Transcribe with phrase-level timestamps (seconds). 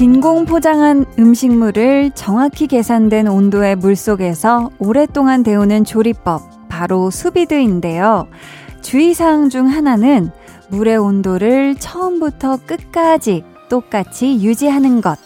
[0.00, 8.26] 진공 포장한 음식물을 정확히 계산된 온도의 물 속에서 오랫동안 데우는 조리법, 바로 수비드인데요.
[8.80, 10.30] 주의사항 중 하나는
[10.70, 15.16] 물의 온도를 처음부터 끝까지 똑같이 유지하는 것.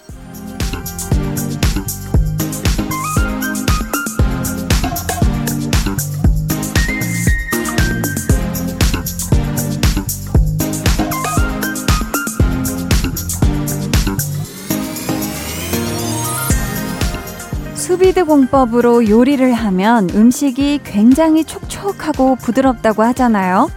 [17.75, 23.71] 수비드 공법으로 요리를 하면 음식이 굉장히 촉촉하고 부드럽다고 하잖아요.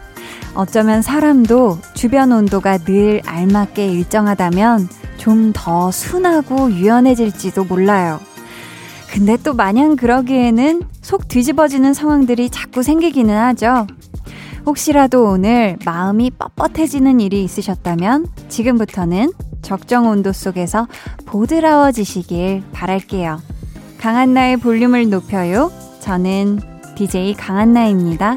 [0.58, 8.20] 어쩌면 사람도 주변 온도가 늘 알맞게 일정하다면 좀 더 순하고 유연해질지도 몰라요.
[9.12, 13.86] 근데 또 마냥 그러기에는 속 뒤집어지는 상황들이 자꾸 생기기는 하죠.
[14.66, 19.32] 혹시라도 오늘 마음이 뻣뻣해지는 일이 있으셨다면 지금부터는
[19.62, 20.88] 적정 온도 속에서
[21.26, 23.40] 보드라워지시길 바랄게요.
[24.00, 25.72] 강한나의 볼륨을 높여요.
[26.00, 26.60] 저는
[26.96, 28.36] DJ 강한나입니다.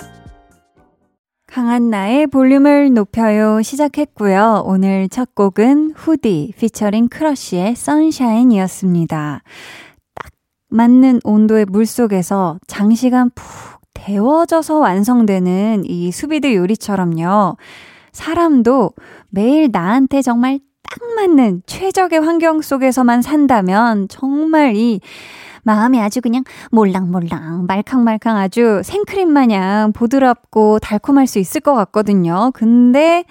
[1.50, 4.62] 강한 나의 볼륨을 높여요 시작했고요.
[4.66, 9.42] 오늘 첫 곡은 후디 피처링 크러쉬의 선샤인이었습니다.
[10.14, 10.32] 딱
[10.68, 17.56] 맞는 온도의 물 속에서 장시간 푹 데워져서 완성되는 이 수비드 요리처럼요.
[18.12, 18.92] 사람도
[19.30, 25.00] 매일 나한테 정말 딱 맞는 최적의 환경 속에서만 산다면 정말 이
[25.62, 32.50] 마음이 아주 그냥 몰랑몰랑 말캉말캉 아주 생크림 마냥 부드럽고 달콤할 수 있을 것 같거든요.
[32.54, 33.24] 근데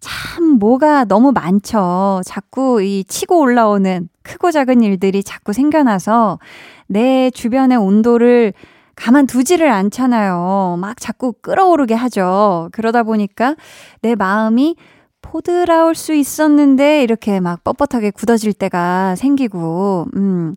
[0.00, 2.20] 참 뭐가 너무 많죠.
[2.26, 6.38] 자꾸 이 치고 올라오는 크고 작은 일들이 자꾸 생겨나서
[6.86, 8.52] 내 주변의 온도를
[8.96, 10.76] 가만두지를 않잖아요.
[10.80, 12.68] 막 자꾸 끌어오르게 하죠.
[12.72, 13.56] 그러다 보니까
[14.02, 14.76] 내 마음이
[15.22, 20.54] 포드라올 수 있었는데 이렇게 막 뻣뻣하게 굳어질 때가 생기고, 음.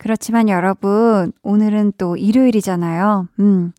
[0.00, 3.28] 그렇지만 여러분, 오늘은 또 일요일이잖아요.
[3.38, 3.72] 음.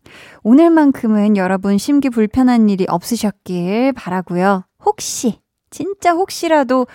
[0.44, 4.62] 오늘만큼은 여러분 심기 불편한 일이 없으셨길 바라고요.
[4.84, 5.40] 혹시,
[5.70, 6.86] 진짜 혹시라도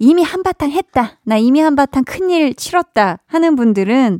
[0.00, 1.20] 이미 한바탕 했다.
[1.22, 3.18] 나 이미 한바탕 큰일 치렀다.
[3.26, 4.18] 하는 분들은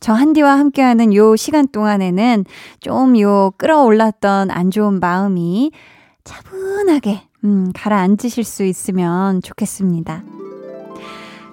[0.00, 2.44] 저 한디와 함께하는 요 시간 동안에는
[2.80, 5.72] 좀 요 끌어올랐던 안 좋은 마음이
[6.24, 10.41] 차분하게, 음, 가라앉으실 수 있으면 좋겠습니다.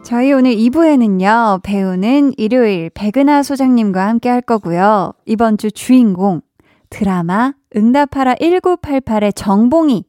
[0.10, 5.14] 저희 오늘 2부에는요, 배우는 일요일 백은하 소장님과 함께 할 거고요.
[5.28, 6.42] 이번 주 주인공,
[6.90, 10.06] 드라마 응답하라 1988의 정봉이,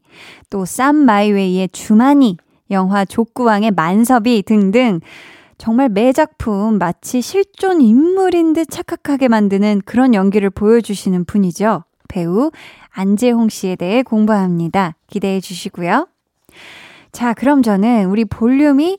[0.48, 2.38] 또 쌈 마이웨이의 주만이,
[2.70, 5.00] 영화 족구왕의 만섭이 등등
[5.58, 11.84] 정말 매 작품 마치 실존 인물인 듯 착각하게 만드는 그런 연기를 보여주시는 분이죠.
[12.08, 12.50] 배우
[12.92, 14.94] 안재홍 씨에 대해 공부합니다.
[15.08, 16.08] 기대해 주시고요.
[17.12, 18.96] 자, 그럼 저는 우리 볼륨이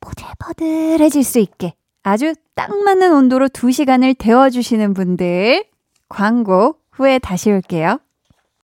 [0.00, 5.64] 보들보들해질 수 있게 아주 딱 맞는 온도로 2시간을 데워주시는 분들
[6.08, 7.98] 광고 후에 다시 올게요.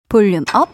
[0.09, 0.69] Volume up,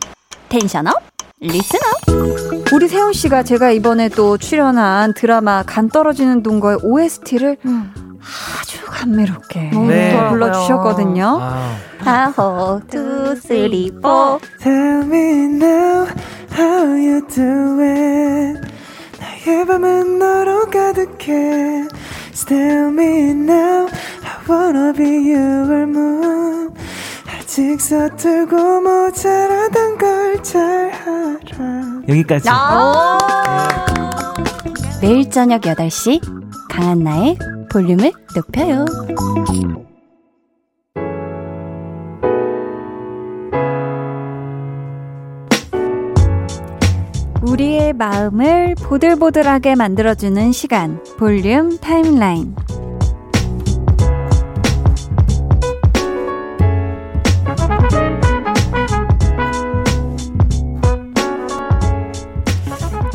[0.49, 0.93] tension up,
[1.39, 2.73] listen up.
[2.73, 7.91] 우리 세훈 씨가 제가 이번에 또 출연한 드라마 간 떨어지는 동거의 OST를 음.
[8.59, 10.13] 아주 감미롭게 네.
[10.15, 11.41] 또 불러주셨거든요.
[12.05, 14.39] 아호, two, three, four.
[14.59, 16.07] Tell me now
[16.53, 18.70] how you do it.
[19.45, 21.87] 나의 밤은 너로 가득해.
[22.47, 26.71] Tell me now I wanna be your moon
[27.27, 32.49] 아직 서툴고 모자라던 걸 잘 알아 여기까지.
[35.01, 36.19] 매일 저녁 8시
[36.69, 37.37] 강한나의
[37.71, 38.85] 볼륨을 높여요
[47.93, 52.55] 마음을 보들보들하게 만들어주는 시간, 볼륨 타임라인.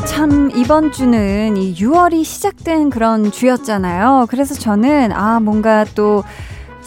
[0.05, 4.25] 참, 이번 주는 이 6월이 시작된 그런 주였잖아요.
[4.29, 6.23] 그래서 저는, 아, 뭔가 또,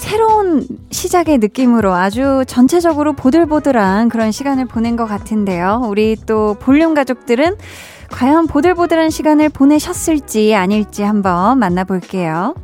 [0.01, 5.83] 새로운 시작의 느낌으로 아주 전체적으로 보들보들한 그런 시간을 보낸 것 같은데요.
[5.85, 7.57] 우리 또 볼륨 가족들은
[8.11, 12.55] 과연 보들보들한 시간을 보내셨을지 아닐지 한번 만나볼게요.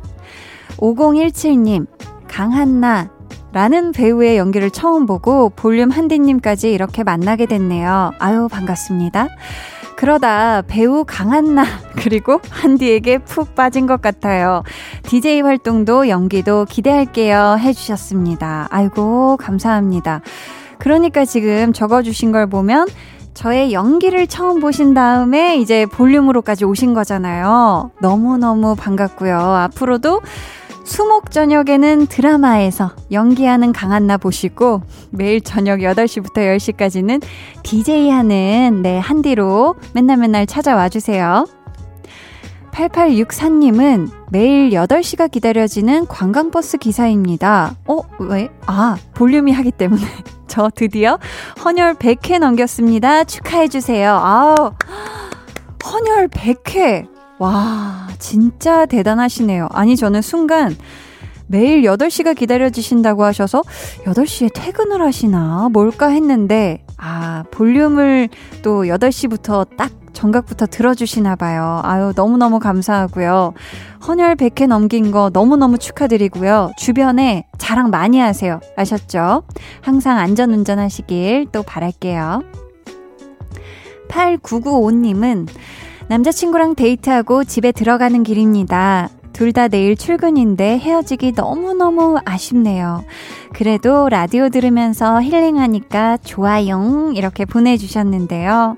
[0.77, 1.85] 5017님,
[2.27, 3.11] 강한나,
[3.53, 8.13] 라는 배우의 연기를 처음 보고 볼륨 한디님까지 이렇게 만나게 됐네요.
[8.17, 9.27] 아유, 반갑습니다.
[9.97, 11.65] 그러다 배우 강한나
[11.97, 14.63] 그리고 한디에게 푹 빠진 것 같아요.
[15.03, 18.67] DJ 활동도 연기도 기대할게요 해주셨습니다.
[18.69, 20.21] 아이고 감사합니다.
[20.77, 22.87] 그러니까 지금 적어주신 걸 보면
[23.33, 27.91] 저의 연기를 처음 보신 다음에 이제 볼륨으로까지 오신 거잖아요.
[27.99, 29.37] 너무너무 반갑고요.
[29.37, 30.21] 앞으로도
[30.87, 37.21] 수목 저녁에는 드라마에서 연기하는 강한나 보시고 매일 저녁 8시부터 10시까지는
[37.61, 41.45] DJ 하는 네, 한디로 맨날 맨날 찾아와 주세요.
[42.71, 47.75] 8864님은 매일 8시가 기다려지는 관광버스 기사입니다.
[47.85, 48.47] 어, 왜?
[48.65, 50.01] 아, 볼륨이 하기 때문에.
[50.47, 51.19] 저 드디어
[51.65, 53.25] 헌혈 100회 넘겼습니다.
[53.25, 54.09] 축하해주세요.
[54.09, 54.55] 아우,
[55.83, 57.16] 헌혈 100회.
[57.39, 59.67] 와, 진짜 대단하시네요.
[59.71, 60.75] 아니, 저는 순간
[61.47, 63.63] 매일 8시가 기다려지신다고 하셔서
[64.05, 65.69] 8시에 퇴근을 하시나?
[65.71, 68.29] 뭘까 했는데, 아, 볼륨을
[68.63, 71.79] 또 8시부터 딱 정각부터 들어주시나 봐요.
[71.83, 73.53] 아유, 너무너무 감사하고요.
[74.07, 76.71] 헌혈 100회 넘긴 거 너무너무 축하드리고요.
[76.77, 78.59] 주변에 자랑 많이 하세요.
[78.75, 79.43] 아셨죠?
[79.81, 82.41] 항상 안전 운전 하시길 또 바랄게요.
[84.09, 85.47] 8995님은
[86.09, 89.09] 남자친구랑 데이트하고 집에 들어가는 길입니다.
[89.33, 93.03] 둘 다 내일 출근인데 헤어지기 너무너무 아쉽네요.
[93.53, 97.11] 그래도 라디오 들으면서 힐링하니까 좋아요.
[97.13, 98.77] 이렇게 보내주셨는데요.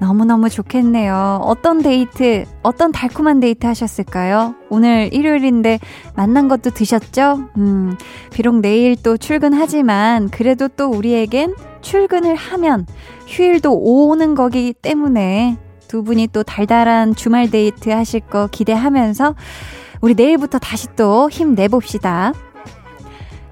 [0.00, 1.40] 너무너무 좋겠네요.
[1.42, 4.54] 어떤 데이트, 어떤 달콤한 데이트 하셨을까요?
[4.68, 5.78] 오늘 일요일인데
[6.14, 7.48] 맛난 것도 드셨죠?
[7.56, 7.96] 음,
[8.30, 12.86] 비록 내일 또 출근하지만 그래도 또 우리에겐 출근을 하면
[13.26, 15.56] 휴일도 오는 거기 때문에
[15.94, 19.36] 두 분이 또 달달한 주말 데이트 하실 거 기대하면서
[20.00, 22.32] 우리 내일부터 다시 또 힘내봅시다.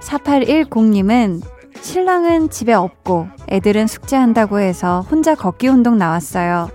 [0.01, 1.41] 4810님은
[1.81, 6.69] 신랑은 집에 없고 애들은 숙제한다고 해서 혼자 걷기 운동 나왔어요.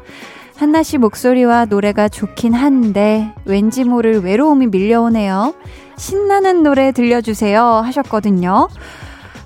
[0.55, 5.53] 한나 씨 목소리와 노래가 좋긴 한데 왠지 모를 외로움이 밀려오네요.
[5.97, 8.69] 신나는 노래 들려주세요 하셨거든요.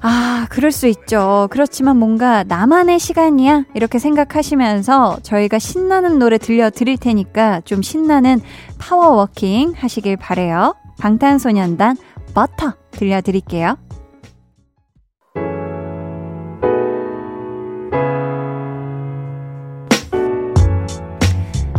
[0.04, 1.48] 아, 그럴 수 있죠.
[1.52, 3.66] 그렇지만 뭔가 나만의 시간이야.
[3.76, 8.42] 이렇게 생각하시면서 저희가 신나는 노래 들려드릴 테니까 좀 신나는
[8.80, 10.76] 파워워킹 하시길 바래요.
[11.00, 11.98] 방탄소년단
[12.34, 13.78] 버터 들려드릴게요.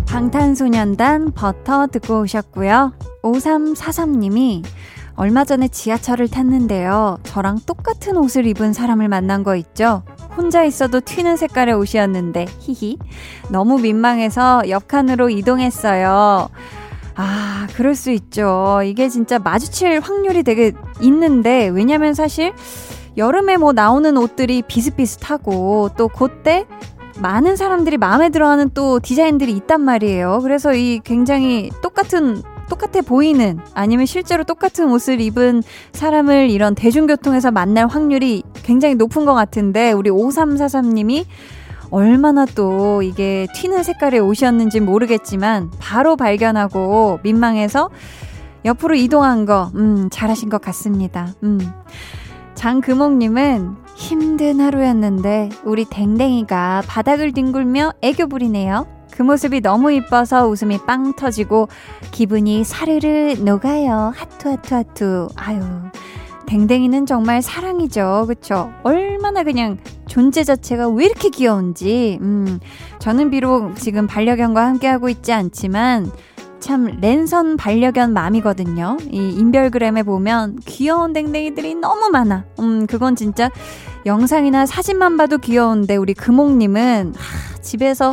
[0.07, 2.93] 방탄소년단 버터 듣고 오셨고요.
[3.23, 4.63] 5343님이
[5.15, 7.19] 얼마 전에 지하철을 탔는데요.
[7.25, 10.03] 저랑 똑같은 옷을 입은 사람을 만난 거 있죠?
[10.37, 12.99] 혼자 있어도 튀는 색깔의 옷이었는데, 히히.
[13.51, 16.49] 너무 민망해서 옆칸으로 이동했어요.
[17.15, 18.81] 아, 그럴 수 있죠.
[18.85, 22.53] 이게 진짜 마주칠 확률이 되게 있는데, 왜냐면 사실
[23.17, 26.65] 여름에 뭐 나오는 옷들이 비슷비슷하고, 또 그때
[27.19, 30.41] 많은 사람들이 마음에 들어하는 또 디자인들이 있단 말이에요.
[30.43, 32.43] 그래서 이 굉장히 똑같은
[32.73, 39.35] 똑같아 보이는 아니면 실제로 똑같은 옷을 입은 사람을 이런 대중교통에서 만날 확률이 굉장히 높은 것
[39.35, 41.27] 같은데 우리 5343님이
[41.91, 47.91] 얼마나 또 이게 튀는 색깔의 옷이었는지 모르겠지만 바로 발견하고 민망해서
[48.65, 51.35] 옆으로 이동한 거, 음, 잘하신 것 같습니다.
[51.43, 51.61] 음.
[52.55, 59.02] 장금옥님은 힘든 하루였는데 우리 댕댕이가 바닥을 뒹굴며 애교 부리네요.
[59.13, 61.69] 그 모습이 너무 이뻐서 웃음이 빵 터지고
[62.11, 64.13] 기분이 사르르 녹아요.
[64.17, 65.29] 하투 하투 하투.
[65.37, 65.61] 아유.
[66.47, 68.25] 댕댕이는 정말 사랑이죠.
[68.27, 68.71] 그쵸?
[68.83, 72.19] 얼마나 그냥 존재 자체가 왜 이렇게 귀여운지.
[72.21, 72.59] 음,
[72.99, 76.11] 저는 비록 지금 반려견과 함께하고 있지 않지만
[76.61, 78.97] 참 랜선 반려견 맘이거든요.
[79.11, 82.45] 이 인별그램에 보면 귀여운 댕댕이들이 너무 많아.
[82.61, 83.51] 음, 그건 진짜
[84.05, 88.13] 영상이나 사진만 봐도 귀여운데 우리 금옥님은 하, 집에서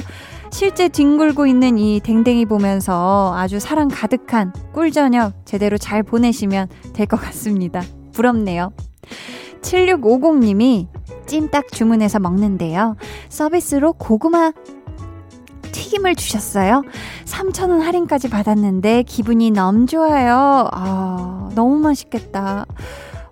[0.51, 7.17] 실제 뒹굴고 있는 이 댕댕이 보면서 아주 사랑 가득한 꿀저녁 제대로 잘 보내시면 될 것
[7.21, 7.81] 같습니다.
[8.13, 8.71] 부럽네요.
[9.61, 10.87] 7650님이
[11.25, 12.95] 찜닭 주문해서 먹는데요.
[13.29, 14.51] 서비스로 고구마
[15.71, 16.83] 튀김을 주셨어요.
[17.25, 20.67] 3,000원 할인까지 받았는데 기분이 너무 좋아요.
[20.71, 22.65] 아, 너무 맛있겠다.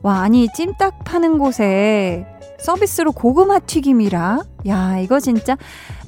[0.02, 2.26] 와, 아니, 찜닭 파는 곳에
[2.60, 4.40] 서비스로 고구마 튀김이라.
[4.68, 5.58] 야, 이거 진짜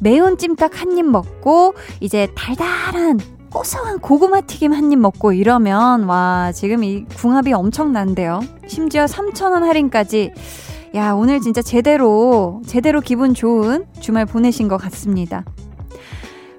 [0.01, 3.19] 매운 찜닭 한 입 먹고 이제 달달한
[3.51, 8.41] 고소한 고구마 튀김 한 입 먹고 이러면 와, 지금 이 궁합이 엄청난데요.
[8.67, 10.33] 심지어 3,000원 할인까지.
[10.95, 15.45] 야, 오늘 진짜 제대로 제대로 기분 좋은 주말 보내신 것 같습니다.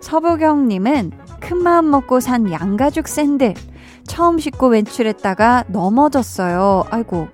[0.00, 3.54] 서보경 님은 큰 마음 먹고 산 양가죽 샌들
[4.06, 6.84] 처음 신고 외출했다가 넘어졌어요.
[6.90, 7.28] 아이고.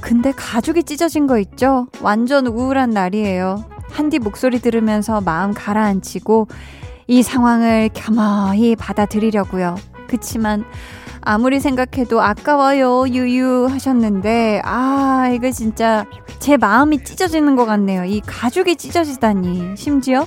[0.00, 1.88] 근데 가죽이 찢어진 거 있죠?
[2.00, 3.64] 완전 우울한 날이에요.
[3.90, 6.48] 한디 목소리 들으면서 마음 가라앉히고
[7.06, 9.76] 이 상황을 겸허히 받아들이려고요.
[10.08, 10.64] 그치만
[11.22, 16.06] 아무리 생각해도 아까워요, 유유 하셨는데, 아, 이거 진짜
[16.38, 18.04] 제 마음이 찢어지는 것 같네요.
[18.04, 19.74] 이 가죽이 찢어지다니.
[19.76, 20.24] 심지어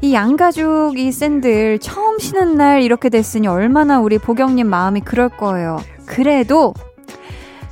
[0.00, 5.78] 이 양가죽 이 샌들 처음 신은 날 이렇게 됐으니 얼마나 우리 보경님 마음이 그럴 거예요.
[6.06, 6.72] 그래도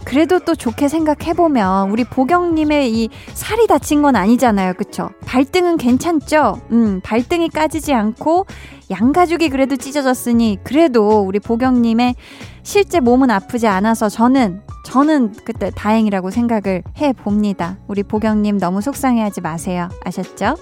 [0.05, 4.75] 그래도 또 좋게 생각해보면 우리 보경님의 이 살이 다친 건 아니잖아요.
[4.75, 5.11] 그쵸?
[5.27, 6.61] 발등은 괜찮죠?
[6.73, 8.47] 음, 발등이 까지지 않고
[8.91, 12.17] 양가죽이 그래도 찢어졌으니 그래도 우리 보경님의
[12.63, 17.79] 실제 몸은 아프지 않아서 저는 저는 그때 다행이라고 생각을 해 봅니다.
[17.87, 19.89] 우리 보경님 너무 속상해하지 마세요.
[20.05, 20.57] 아셨죠?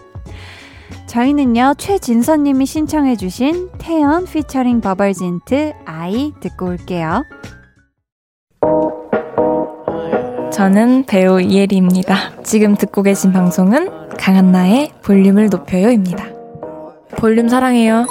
[1.07, 7.25] 저희는요, 최진선님이 신청해주신 태연 피처링 버벌진트 아이 듣고 올게요.
[10.53, 12.43] 저는 배우 이혜리입니다.
[12.43, 16.25] 지금 듣고 계신 방송은 강한나의 볼륨을 높여요입니다.
[17.17, 18.07] 볼륨 사랑해요.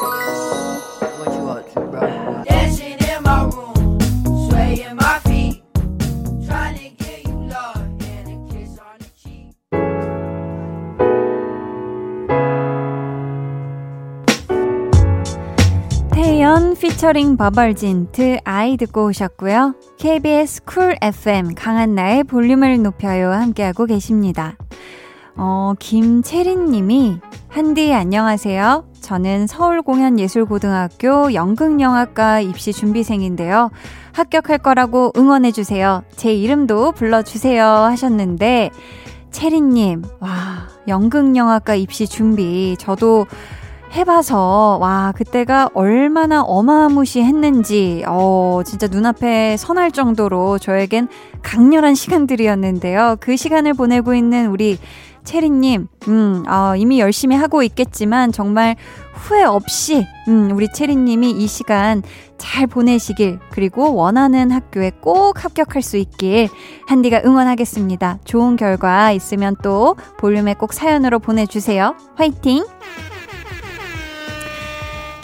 [16.97, 19.75] 피처링 버벌진트 아이 듣고 오셨고요.
[19.99, 24.57] KBS 쿨 FM 강한나의 볼륨을 높여요 함께하고 계십니다.
[25.35, 28.87] 어, 김채린 님이 한디 안녕하세요.
[28.99, 33.69] 저는 서울공연예술고등학교 연극영화과 입시 준비생인데요.
[34.13, 36.03] 합격할 거라고 응원해주세요.
[36.15, 38.71] 제 이름도 불러주세요 하셨는데,
[39.29, 43.27] 채린님, 와, 연극영화과 입시 준비, 저도
[43.93, 51.07] 해봐서, 와, 그때가 얼마나 어마무시했는지, 어, 진짜 눈앞에 선할 정도로 저에겐
[51.41, 53.17] 강렬한 시간들이었는데요.
[53.19, 54.77] 그 시간을 보내고 있는 우리
[55.23, 58.75] 체리님, 음, 어, 이미 열심히 하고 있겠지만 정말
[59.13, 62.01] 후회 없이, 음, 우리 체리님이 이 시간
[62.37, 66.49] 잘 보내시길, 그리고 원하는 학교에 꼭 합격할 수 있길,
[66.87, 68.19] 한디가 응원하겠습니다.
[68.23, 71.95] 좋은 결과 있으면 또 볼륨에 꼭 사연으로 보내주세요.
[72.15, 72.63] 화이팅!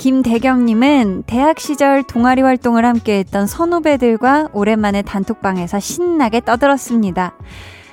[0.04, 7.36] 김대경님은 대학 시절 동아리 활동을 함께 했던 선후배들과 오랜만에 단톡방에서 신나게 떠들었습니다.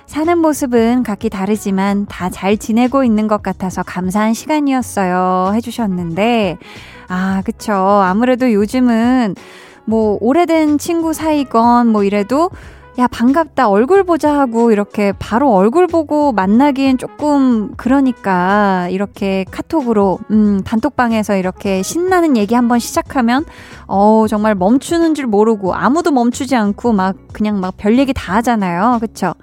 [0.06, 5.52] 사는 모습은 각기 다르지만 다 잘 지내고 있는 것 같아서 감사한 시간이었어요.
[5.54, 6.58] 해주셨는데,
[7.06, 7.74] 아, 그쵸.
[7.74, 9.36] 아무래도 요즘은
[9.84, 12.50] 뭐 오래된 친구 사이건 뭐 이래도
[12.98, 20.60] 야, 반갑다, 얼굴 보자 하고 이렇게 바로 얼굴 보고 만나기엔 조금 그러니까 이렇게 카톡으로, 음,
[20.64, 23.44] 단톡방에서 이렇게 신나는 얘기 한번 시작하면,
[23.86, 28.98] 어 정말 멈추는 줄 모르고 아무도 멈추지 않고 막 그냥 막 별 얘기 다 하잖아요.
[29.00, 29.34] 그쵸?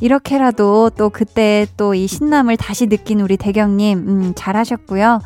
[0.00, 5.20] 이렇게라도 또 그때 또 이 신남을 다시 느낀 우리 대경님, 음, 잘하셨고요.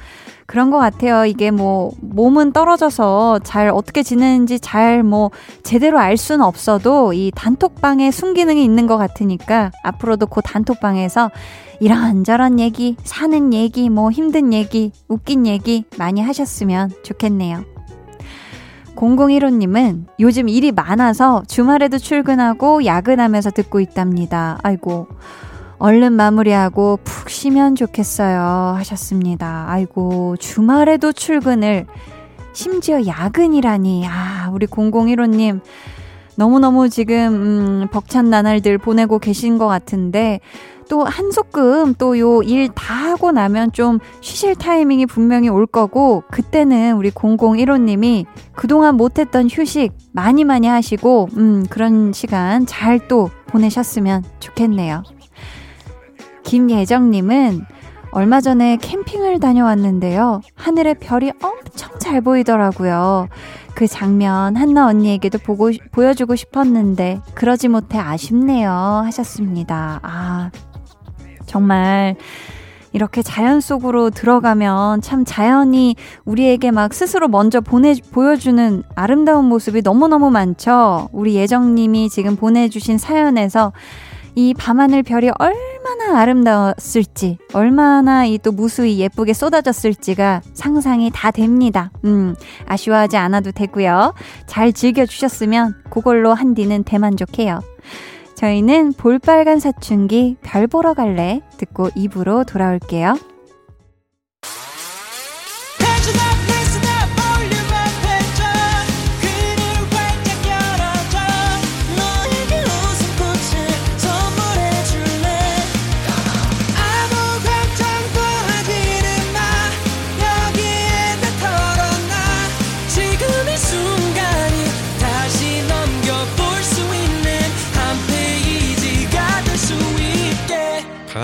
[0.47, 1.25] 그런 것 같아요.
[1.25, 5.31] 이게 뭐, 몸은 떨어져서 잘 어떻게 지내는지 잘 뭐,
[5.63, 11.31] 제대로 알 수는 없어도 이 단톡방에 순기능이 있는 것 같으니까 앞으로도 그 단톡방에서
[11.81, 17.65] 이런저런 얘기, 사는 얘기, 뭐 힘든 얘기, 웃긴 얘기 많이 하셨으면 좋겠네요.
[18.95, 24.59] 0015님은 요즘 일이 많아서 주말에도 출근하고 야근하면서 듣고 있답니다.
[24.63, 25.09] 아이고.
[25.83, 28.77] 얼른 마무리하고 푹 쉬면 좋겠어요.
[28.77, 29.65] 하셨습니다.
[29.67, 31.87] 아이고, 주말에도 출근을,
[32.53, 34.07] 심지어 야근이라니.
[34.07, 35.61] 아, 우리 0015님.
[36.37, 37.17] 너무너무 지금,
[37.83, 40.39] 음, 벅찬 나날들 보내고 계신 것 같은데,
[40.89, 46.95] 또 한소끔 또 요 일 다 하고 나면 좀 쉬실 타이밍이 분명히 올 거고, 그때는
[46.95, 55.03] 우리 0015님이 그동안 못했던 휴식 많이 많이 하시고, 음, 그런 시간 잘 또 보내셨으면 좋겠네요.
[56.45, 57.65] 김예정님은
[58.13, 60.43] 얼마 전에 캠핑을 다녀왔는데요.
[60.55, 63.29] 하늘에 별이 엄청 잘 보이더라고요.
[63.75, 68.71] 그 장면 한나 언니에게도 보고, 보여주고 싶었는데, 그러지 못해 아쉽네요.
[68.71, 70.01] 하셨습니다.
[70.03, 70.51] 아,
[71.47, 72.17] 정말,
[72.93, 75.97] 이렇게 자연 속으로 들어가면 참 자연이
[76.27, 81.09] 우리에게 막 스스로 먼저 보내, 보여주는 아름다운 모습이 너무너무 많죠?
[81.13, 83.73] 우리 예정님이 지금 보내주신 사연에서
[84.35, 85.55] 이 밤하늘 별이 얼
[85.85, 91.91] 마나 아름다웠을지, 얼마나 이 또 무수히 예쁘게 쏟아졌을지가 상상이 다 됩니다.
[92.05, 92.35] 음,
[92.67, 94.15] 아쉬워하지 않아도 되고요.
[94.47, 97.61] 잘 즐겨주셨으면 그걸로 한디는 대만족해요.
[98.35, 103.15] 저희는 볼빨간 사춘기 별 보러 갈래 듣고 입으로 돌아올게요.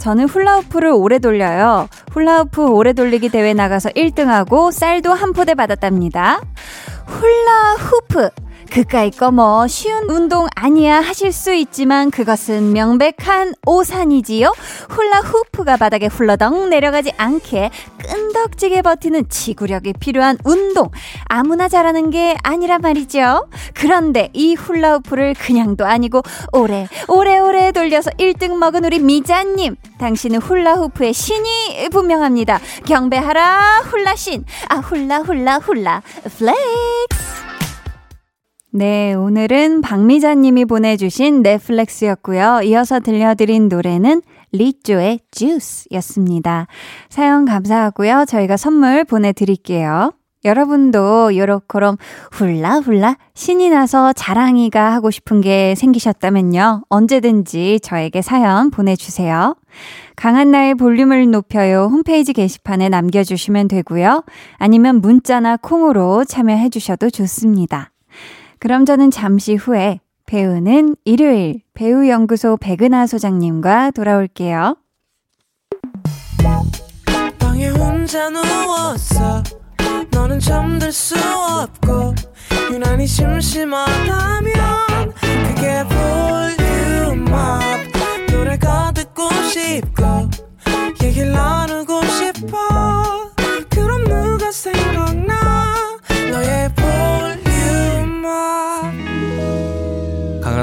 [0.00, 1.88] 저는 훌라후프를 오래 돌려요.
[2.12, 6.40] 훌라후프 오래 돌리기 대회 나가서 1등하고 쌀도 한 포대 받았답니다.
[7.06, 8.30] 훌라후프.
[8.70, 14.52] 그까이 거 뭐 쉬운 운동 아니야 하실 수 있지만 그것은 명백한 오산이지요.
[14.88, 20.90] 훌라후프가 바닥에 훌러덩 내려가지 않게 끈덕지게 버티는 지구력이 필요한 운동.
[21.26, 23.48] 아무나 잘하는 게 아니란 말이죠.
[23.74, 26.22] 그런데 이 훌라후프를 그냥도 아니고
[26.52, 29.76] 오래 오래오래 돌려서 1등 먹은 우리 미자님.
[29.98, 32.58] 당신은 훌라후프의 신이 분명합니다.
[32.86, 34.44] 경배하라 훌라신.
[34.68, 36.02] 아 훌라 훌라 훌라
[36.36, 37.49] flex.
[38.72, 42.60] 네, 오늘은 박미자님이 보내주신 네 flex였고요.
[42.62, 44.22] 이어서 들려드린 노래는
[44.52, 46.68] Lizzo의 Juice였습니다.
[47.08, 48.26] 사연 감사하고요.
[48.28, 50.12] 저희가 선물 보내드릴게요.
[50.44, 51.96] 여러분도 요렇게럼
[52.30, 56.84] 훌라훌라 신이 나서 자랑이가 하고 싶은 게 생기셨다면요.
[56.88, 59.56] 언제든지 저에게 사연 보내주세요.
[60.14, 64.22] 강한나의 볼륨을 높여요 홈페이지 게시판에 남겨주시면 되고요.
[64.58, 67.90] 아니면 문자나 콩으로 참여해 주셔도 좋습니다.
[68.60, 74.76] 그럼 저는 잠시 후에 배우는 일요일 배우연구소 백은하 소장님과 돌아올게요.
[82.70, 84.52] 유난히 심심하다면
[85.48, 86.59] 그게 볼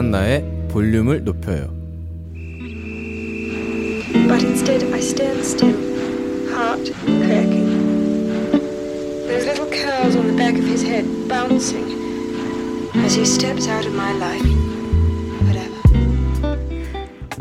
[0.07, 1.67] 강한나의 볼륨을 높여요.
[4.27, 5.75] But instead I stand still,
[6.49, 7.67] heart cracking.
[9.27, 11.97] Those little curls on the back of his head bouncing
[13.03, 14.45] as he steps out of my life.
[15.45, 15.71] Whatever.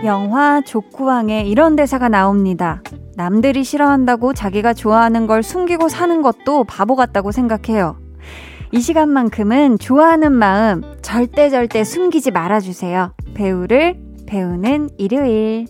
[0.05, 2.83] 영화 족구왕에 이런 대사가 나옵니다.
[3.16, 8.06] 남들이 싫어한다고 자기가 좋아하는 걸 숨기고 사는 것도 바보 같다고 생각해요.
[8.72, 13.14] 이 시간만큼은 좋아하는 마음 절대 절대 숨기지 말아주세요.
[13.35, 15.66] 배우를 배우는 일요일.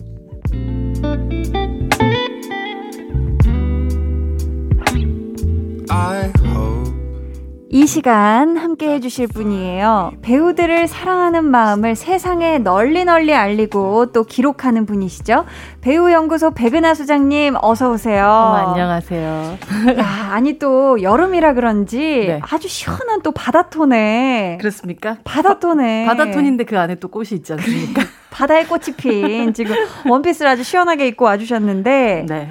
[7.69, 10.13] 이 시간 함께 해주실 분이에요.
[10.21, 15.45] 배우들을 사랑하는 마음을 세상에 널리 널리 알리고 또 기록하는 분이시죠.
[15.81, 18.25] 배우연구소 백은하 소장님, 어서오세요.
[18.25, 19.57] 어, 안녕하세요.
[19.99, 22.39] 야, 아니 또 여름이라 그런지 네.
[22.41, 24.59] 아주 시원한 또 바다톤에.
[24.61, 25.17] 그렇습니까?
[25.25, 26.05] 바다톤에.
[26.05, 28.01] 바다톤인데 그 안에 또 꽃이 있지 않습니까?
[28.31, 29.75] 바다에 꽃이 핀 지금
[30.07, 32.25] 원피스를 아주 시원하게 입고 와주셨는데.
[32.29, 32.49] 네.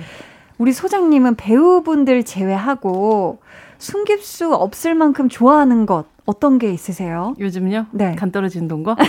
[0.58, 3.40] 우리 소장님은 배우분들 제외하고
[3.78, 7.34] 숨길 수 없을 만큼 좋아하는 것 어떤 게 있으세요?
[7.38, 7.86] 요즘요?
[7.92, 8.16] 네.
[8.16, 8.96] 간 떨어진 동거?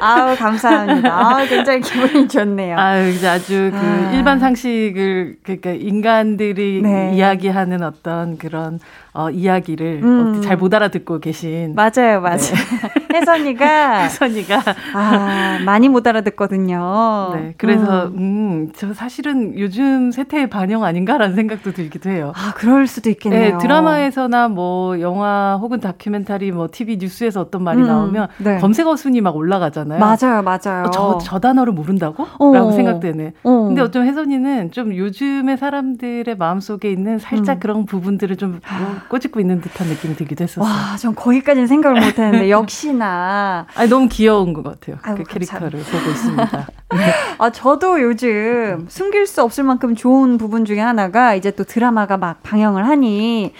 [0.00, 1.12] 아우 감사합니다.
[1.12, 2.76] 아 굉장히 기분이 좋네요.
[2.78, 4.12] 아유 이제 아주 그 아.
[4.12, 7.12] 일반 상식을 그러니까 인간들이 네.
[7.14, 8.78] 이야기하는 어떤 그런
[9.18, 10.42] 어, 이야기를 음.
[10.42, 12.38] 잘못 알아듣고 계신 맞아요, 맞아요.
[12.38, 12.88] 네.
[13.18, 14.62] 혜선이가 혜선이가
[14.94, 17.32] 아 많이 못 알아듣거든요.
[17.34, 18.16] 네, 그래서 음.
[18.16, 22.32] 음, 저 사실은 요즘 세태의 반영 아닌가라는 생각도 들기도 해요.
[22.36, 23.56] 아 그럴 수도 있겠네요.
[23.56, 27.86] 네, 드라마에서나 뭐 영화 혹은 다큐멘터리 뭐 TV 뉴스에서 어떤 말이 음.
[27.88, 28.58] 나오면 네.
[28.58, 29.98] 검색어 순위 막 올라가잖아요.
[29.98, 30.84] 맞아요, 맞아요.
[30.86, 32.24] 어, 저, 저 단어를 모른다고?
[32.38, 32.54] 어.
[32.54, 33.32] 라고 생각되네.
[33.42, 33.50] 어.
[33.66, 37.60] 근데 어쩜 혜선이는 좀 요즘의 사람들의 마음속에 있는 살짝 음.
[37.60, 38.60] 그런 부분들을 좀
[39.08, 40.64] 꼬집고 있는 듯한 느낌이 들기도 했었어요.
[40.64, 44.96] 와, 전 거기까지는 생각을 못 했는데 역시나 아니 너무 귀여운 것 같아요.
[45.02, 45.98] 아유, 그 캐릭터를 감사합니다.
[45.98, 46.68] 보고 있습니다.
[47.38, 52.42] 아, 저도 요즘 숨길 수 없을 만큼 좋은 부분 중에 하나가 이제 또 드라마가 막
[52.42, 53.52] 방영을 하니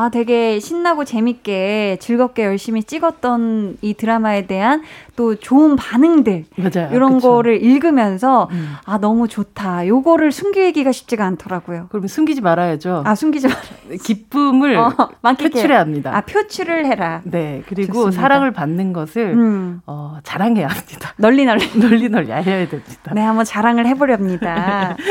[0.00, 4.82] 아, 되게 신나고 재밌게 즐겁게 열심히 찍었던 이 드라마에 대한
[5.14, 6.88] 또 좋은 반응들 맞아요.
[6.94, 7.28] 이런 그쵸.
[7.28, 8.72] 거를 읽으면서 음.
[8.86, 9.86] 아 너무 좋다.
[9.86, 11.88] 요거를 숨기기가 쉽지가 않더라고요.
[11.90, 13.02] 그러면 숨기지 말아야죠.
[13.04, 13.56] 아 숨기지 말.
[14.02, 16.16] 기쁨을 어, 표출해야 합니다.
[16.16, 17.20] 아 표출을 해라.
[17.24, 18.22] 네 그리고 좋습니다.
[18.22, 19.82] 사랑을 받는 것을 음.
[19.84, 21.12] 어, 자랑해야 합니다.
[21.18, 23.12] 널리 널리 널리 널리 알려야 됩니다.
[23.12, 24.96] 네 한번 자랑을 해보렵니다.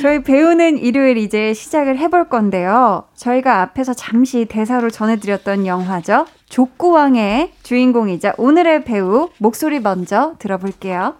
[0.00, 3.04] 저희 배우는 일요일 이제 시작을 해볼 건데요.
[3.14, 6.26] 저희가 앞에서 잠시 대사로 전해드렸던 영화죠.
[6.48, 11.14] 족구왕의 주인공이자 오늘의 배우 목소리 먼저 들어볼게요.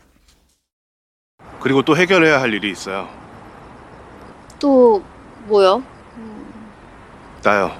[1.60, 3.08] 그리고 또 해결해야 할 일이 있어요.
[4.58, 5.02] 또
[5.46, 5.82] 뭐요?
[7.42, 7.70] 나요.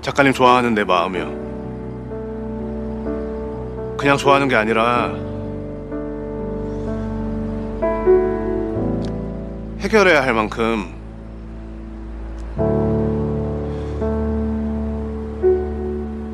[0.00, 1.50] 작가님 좋아하는 내 마음이요.
[3.98, 5.12] 그냥 좋아하는 게 아니라
[9.80, 10.94] 해결해야 할 만큼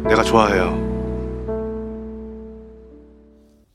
[0.04, 0.84] 내가 좋아해요.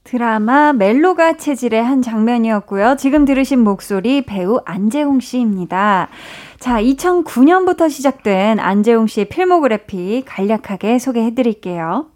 [0.04, 2.98] 드라마 멜로가 체질의 한 장면이었고요.
[2.98, 6.10] 지금 들으신 목소리 배우 안재홍 씨입니다.
[6.60, 12.11] 자, 2009년부터 시작된 안재홍 씨의 필모그래피 간략하게 소개해 드릴게요.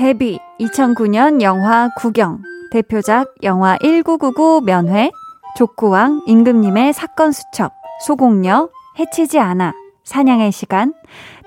[0.00, 2.40] 데뷔 2009년 영화 구경.
[2.70, 5.10] 대표작 영화 1999 면회
[5.58, 7.70] 족구왕 임금님의 사건 수첩
[8.06, 10.94] 소공녀 해치지 않아 사냥의 시간,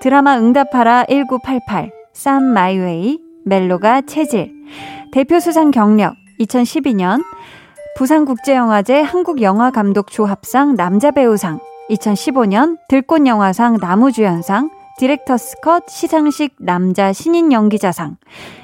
[0.00, 4.52] 드라마 응답하라 1988, 쌈 my way, 멜로가 체질,
[5.10, 7.24] 대표 수상 경력 2012년
[7.98, 11.58] 부산국제영화제 한국영화감독조합상 남자배우상
[11.90, 18.16] 2015년 들꽃영화상 남우주연상 Director's Cut 시상식 남자 신인 연기자상.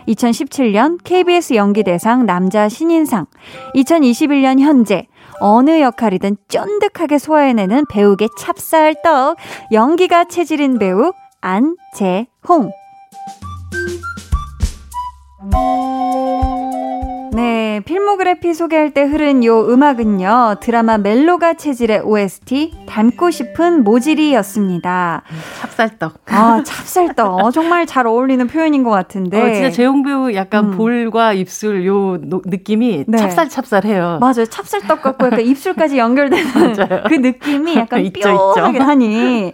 [0.09, 3.27] 2017년 KBS 연기대상 남자 신인상.
[3.75, 5.07] 2021년 현재
[5.41, 9.37] 어느 역할이든 쫀득하게 소화해내는 배우계 찹쌀떡,
[9.73, 12.71] 연기가 체질인 배우 안재홍.
[17.33, 25.23] 네, 필모그래피 소개할 때 흐른 요 음악은요, 드라마 멜로가 체질의 OST, 닮고 싶은 모질이였습니다.
[25.61, 26.15] 찹쌀떡.
[26.27, 27.39] 아, 찹쌀떡.
[27.45, 29.41] 어, 정말 잘 어울리는 표현인 것 같은데.
[29.41, 30.77] 어, 진짜 재용 배우 약간 음.
[30.77, 33.19] 볼과 입술 요 노, 느낌이 네.
[33.19, 34.19] 찹쌀찹쌀해요.
[34.21, 34.47] 맞아요.
[34.47, 36.45] 찹쌀떡 같고 약간 입술까지 연결되는
[37.09, 39.53] 그 느낌이 약간 뾰하게 하니.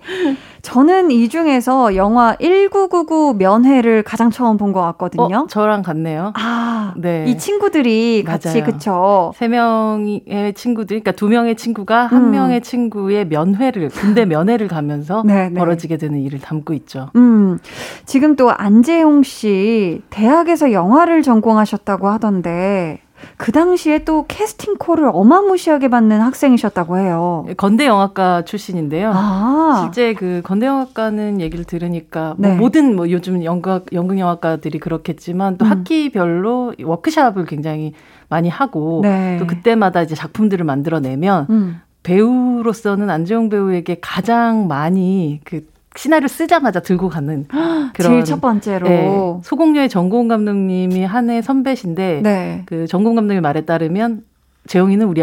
[0.62, 5.43] 저는 이 중에서 영화 1999 면회를 가장 처음 본 것 같거든요.
[5.45, 6.33] 어, 저랑 같네요.
[6.35, 7.25] 아, 네.
[7.29, 8.65] 이 친구 들이 같이 맞아요.
[8.65, 9.33] 그쵸.
[9.37, 10.23] 세 명의
[10.55, 12.31] 친구들, 그러니까 두 명의 친구가 한 음.
[12.31, 15.59] 명의 친구의 면회를 군대 면회를 가면서 네, 네.
[15.59, 17.11] 벌어지게 되는 일을 담고 있죠.
[17.17, 17.59] 음,
[18.05, 23.01] 지금 또 안재용 씨 대학에서 영화를 전공하셨다고 하던데
[23.37, 27.47] 그 당시에 또 캐스팅 콜을 어마무시하게 받는 학생이셨다고 해요.
[27.57, 29.13] 건대 영화과 출신인데요.
[29.15, 29.83] 아.
[29.83, 32.49] 실제 그 건대 영화과는 얘기를 들으니까 뭐 네.
[32.49, 35.71] 뭐 모든 뭐 요즘 연극 연극 영화과들이 그렇겠지만 또 음.
[35.71, 37.93] 학기별로 워크샵을 굉장히
[38.29, 39.37] 많이 하고 네.
[39.39, 41.81] 또 그때마다 이제 작품들을 만들어내면 음.
[42.03, 47.47] 배우로서는 안재홍 배우에게 가장 많이 그 시나리오 쓰자마자 들고 가는
[47.95, 52.63] 그런 제일 첫 번째로 네, 소공녀의 전공 감독님이 한 해 선배신데 네.
[52.67, 54.23] 그 전공 감독님 말에 따르면
[54.67, 55.21] 재용이는 우리.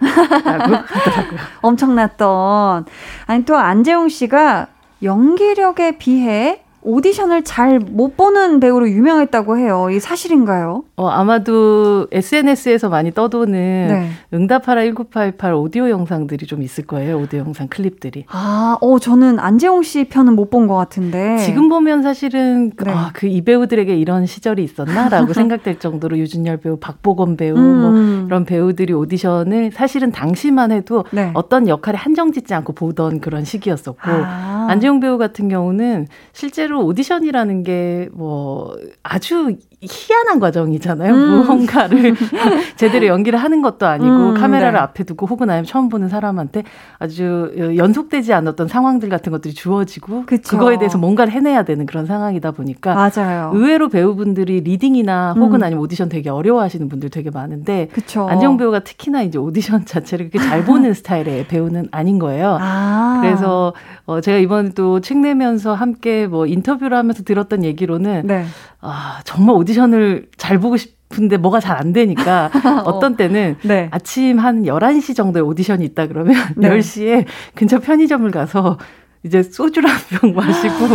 [0.44, 1.38] 라고 하더라고요.
[1.62, 2.86] 엄청났던
[3.26, 4.68] 아니 또 안재용 씨가
[5.02, 9.88] 연기력에 비해 오디션을 잘 못 보는 배우로 유명했다고 해요.
[9.90, 10.84] 이 사실인가요?
[10.96, 13.52] 어, 아마도 SNS에서 많이 떠도는
[13.88, 14.10] 네.
[14.32, 17.18] 응답하라 1988 오디오 영상들이 좀 있을 거예요.
[17.18, 18.24] 오디오 영상 클립들이.
[18.28, 21.36] 아, 어, 저는 안재홍 씨 편은 못 본 것 같은데.
[21.38, 22.90] 지금 보면 사실은 네.
[22.90, 28.16] 아, 그 이 배우들에게 이런 시절이 있었나라고 생각될 정도로 유준열 배우, 박보검 배우 뭐 음.
[28.20, 31.30] 뭐 이런 배우들이 오디션을 사실은 당시만 해도 네.
[31.34, 34.66] 어떤 역할에 한정짓지 않고 보던 그런 시기였었고 아.
[34.70, 41.14] 안재홍 배우 같은 경우는 실제로 실제로 오디션이라는 게 뭐 아주 희한한 과정이잖아요.
[41.14, 41.28] 음.
[41.30, 42.14] 무언가를
[42.76, 44.78] 제대로 연기를 하는 것도 아니고 음, 카메라를 네.
[44.80, 46.64] 앞에 두고 혹은 아니면 처음 보는 사람한테
[46.98, 50.56] 아주 연속되지 않았던 상황들 같은 것들이 주어지고 그쵸.
[50.56, 53.52] 그거에 대해서 뭔가를 해내야 되는 그런 상황이다 보니까 맞아요.
[53.54, 55.62] 의외로 배우분들이 reading이나 혹은 음.
[55.62, 58.28] 아니면 오디션 되게 어려워하시는 분들 되게 많은데 그쵸.
[58.28, 62.58] 안재홍 배우가 특히나 이제 오디션 자체를 그렇게 잘 보는 스타일의 배우는 아닌 거예요.
[62.60, 63.18] 아.
[63.22, 63.72] 그래서
[64.06, 68.44] 어 제가 이번에 또 책 내면서 함께 뭐 인터뷰를 하면서 들었던 얘기로는 네.
[68.80, 72.50] 아 정말 오디션을 잘 보고 싶은데 뭐가 잘 안 되니까
[72.84, 73.88] 어떤 때는 네.
[73.90, 76.68] 아침 한 11시 정도에 오디션이 있다 그러면 네.
[76.70, 78.78] 10시에 근처 편의점을 가서
[79.24, 80.86] 이제 소주를 한 병 마시고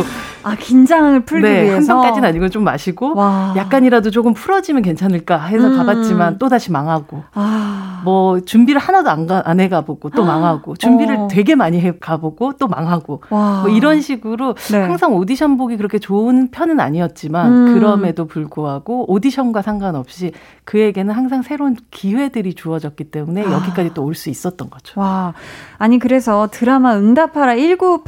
[0.43, 3.53] 아 긴장을 풀기 네, 위해서 한 병까지는 아니고 좀 마시고 와.
[3.55, 5.77] 약간이라도 조금 풀어지면 괜찮을까 해서 음.
[5.77, 8.01] 가봤지만 또 다시 망하고 아.
[8.03, 11.27] 뭐 준비를 하나도 안, 가, 안 해가보고 또 망하고 준비를 어.
[11.31, 13.61] 되게 많이 해 가보고 또 망하고 와.
[13.61, 14.79] 뭐 이런 식으로 네.
[14.81, 17.73] 항상 오디션 보기 그렇게 좋은 편은 아니었지만 음.
[17.75, 20.31] 그럼에도 불구하고 오디션과 상관없이
[20.65, 23.51] 그에게는 항상 새로운 기회들이 주어졌기 때문에 아.
[23.53, 24.99] 여기까지 또 올 수 있었던 거죠.
[24.99, 25.33] 와
[25.77, 27.53] 아니 그래서 드라마 응답하라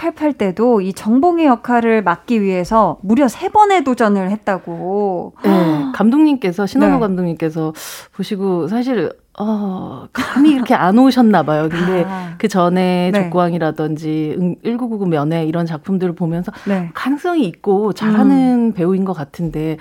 [0.06, 5.34] 1988 때도 이 정봉의 역할을 맡기 위해서 무려 세 번의 도전을 했다고.
[5.44, 5.50] 네,
[5.94, 7.00] 감독님께서 신원호 네.
[7.00, 7.74] 감독님께서
[8.14, 11.68] 보시고 사실 어, 감이 이렇게 안 오셨나 봐요.
[11.70, 12.36] 근데 아.
[12.38, 13.24] 그 전에 네.
[13.24, 16.90] 족구왕이라든지 1999 면회 이런 작품들을 보면서 네.
[16.94, 18.74] 가능성이 있고 잘하는 음.
[18.74, 19.78] 배우인 것 같은데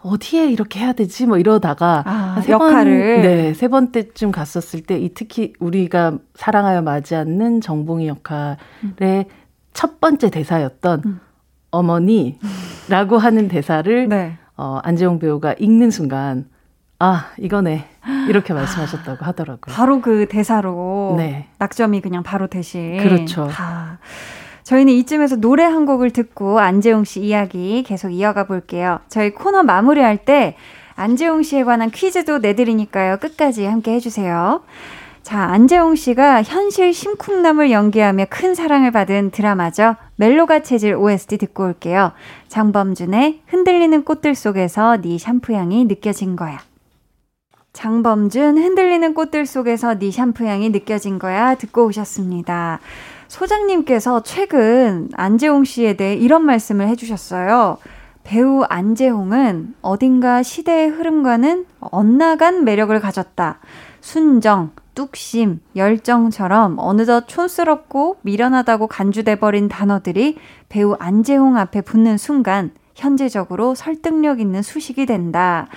[0.00, 1.26] 어디에 이렇게 해야 되지?
[1.26, 6.80] 뭐 이러다가 아, 세 역할을 번, 네, 세 번째쯤 갔었을 때 이 특히 우리가 사랑하여
[6.80, 9.24] 맞지 않는 정봉이 역할의 음.
[9.74, 11.20] 첫 번째 대사였던 음.
[11.70, 14.38] 어머니라고 하는 대사를 네.
[14.56, 16.46] 어, 안재홍 배우가 읽는 순간
[16.98, 17.84] 아, 이거네.
[18.28, 19.74] 이렇게 말씀하셨다고 하더라고요.
[19.74, 21.48] 바로 그 대사로 네.
[21.58, 22.96] 낙점이 그냥 바로 대신.
[22.98, 23.50] 그렇죠.
[23.58, 23.98] 아.
[24.62, 29.00] 저희는 이쯤에서 노래 한 곡을 듣고 안재용 씨 이야기 계속 이어가 볼게요.
[29.08, 30.56] 저희 코너 마무리할 때
[30.96, 33.18] 안재용 씨에 관한 퀴즈도 내드리니까요.
[33.18, 34.62] 끝까지 함께 해주세요.
[35.24, 39.96] 자, 안재홍 씨가 현실 심쿵남을 연기하며 큰 사랑을 받은 드라마죠.
[40.16, 42.12] 멜로가 체질 OST 듣고 올게요.
[42.48, 46.60] 장범준의 흔들리는 꽃들 속에서 네 샴푸 향이 느껴진 거야.
[47.72, 52.80] 장범준 흔들리는 꽃들 속에서 네 샴푸 향이 느껴진 거야 듣고 오셨습니다.
[53.28, 57.78] 소장님께서 최근 안재홍 씨에 대해 이런 말씀을 해주셨어요.
[58.24, 63.58] 배우 안재홍은 어딘가 시대의 흐름과는 엇나간 매력을 가졌다.
[64.02, 70.36] 순정, 뚝심, 열정처럼 어느덧 촌스럽고 미련하다고 간주돼버린 단어들이
[70.68, 75.68] 배우 안재홍 앞에 붙는 순간 현재적으로 설득력 있는 수식이 된다.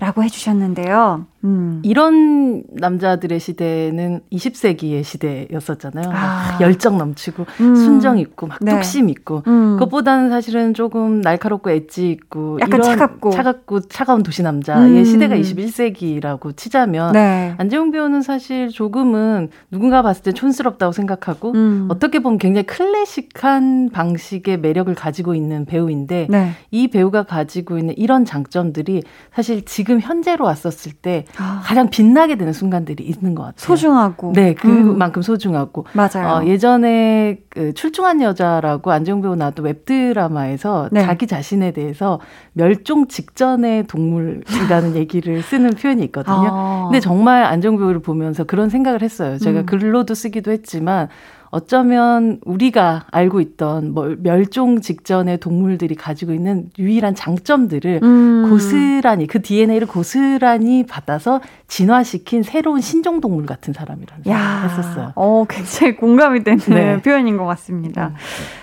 [0.00, 1.26] 라고 해주셨는데요.
[1.44, 1.80] 음.
[1.84, 6.10] 이런 남자들의 시대는 20세기의 시대였었잖아요.
[6.12, 6.58] 아.
[6.60, 7.76] 열정 넘치고 음.
[7.76, 8.72] 순정 있고 막 네.
[8.72, 9.76] 뚝심 있고 음.
[9.78, 15.04] 그것보다는 사실은 조금 날카롭고 엣지 있고 약간 차갑고 차갑고 차가운 도시 남자의 음.
[15.04, 17.54] 시대가 21세기라고 치자면 네.
[17.58, 21.88] 안재홍 배우는 사실 조금은 누군가 봤을 때 촌스럽다고 생각하고 음.
[21.90, 26.52] 어떻게 보면 굉장히 클래식한 방식의 매력을 가지고 있는 배우인데 네.
[26.70, 29.02] 이 배우가 가지고 있는 이런 장점들이
[29.34, 31.60] 사실 지금 현재로 왔었을 때 아.
[31.64, 33.54] 가장 빛나게 되는 순간들이 있는 것 같아요.
[33.58, 34.32] 소중하고.
[34.34, 35.22] 네, 그만큼 음.
[35.22, 35.86] 소중하고.
[35.92, 36.28] 맞아요.
[36.28, 41.02] 어, 예전에 그 출중한 여자라고 안정 배우 나왔던 웹드라마에서 네.
[41.02, 42.20] 자기 자신에 대해서
[42.52, 46.48] 멸종 직전의 동물이라는 얘기를 쓰는 표현이 있거든요.
[46.50, 46.82] 아.
[46.84, 49.38] 근데 정말 안정 배우를 보면서 그런 생각을 했어요.
[49.38, 49.66] 제가 음.
[49.66, 51.08] 글로도 쓰기도 했지만
[51.54, 58.46] 어쩌면 우리가 알고 있던 뭐 멸종 직전의 동물들이 가지고 있는 유일한 장점들을 음.
[58.50, 65.12] 고스란히 그 DNA를 고스란히 받아서 진화시킨 새로운 신종 동물 같은 사람이라는 생각을 했었어요.
[65.14, 67.00] 어, 굉장히 공감이 되는 네.
[67.00, 68.08] 표현인 것 같습니다.
[68.08, 68.14] 음.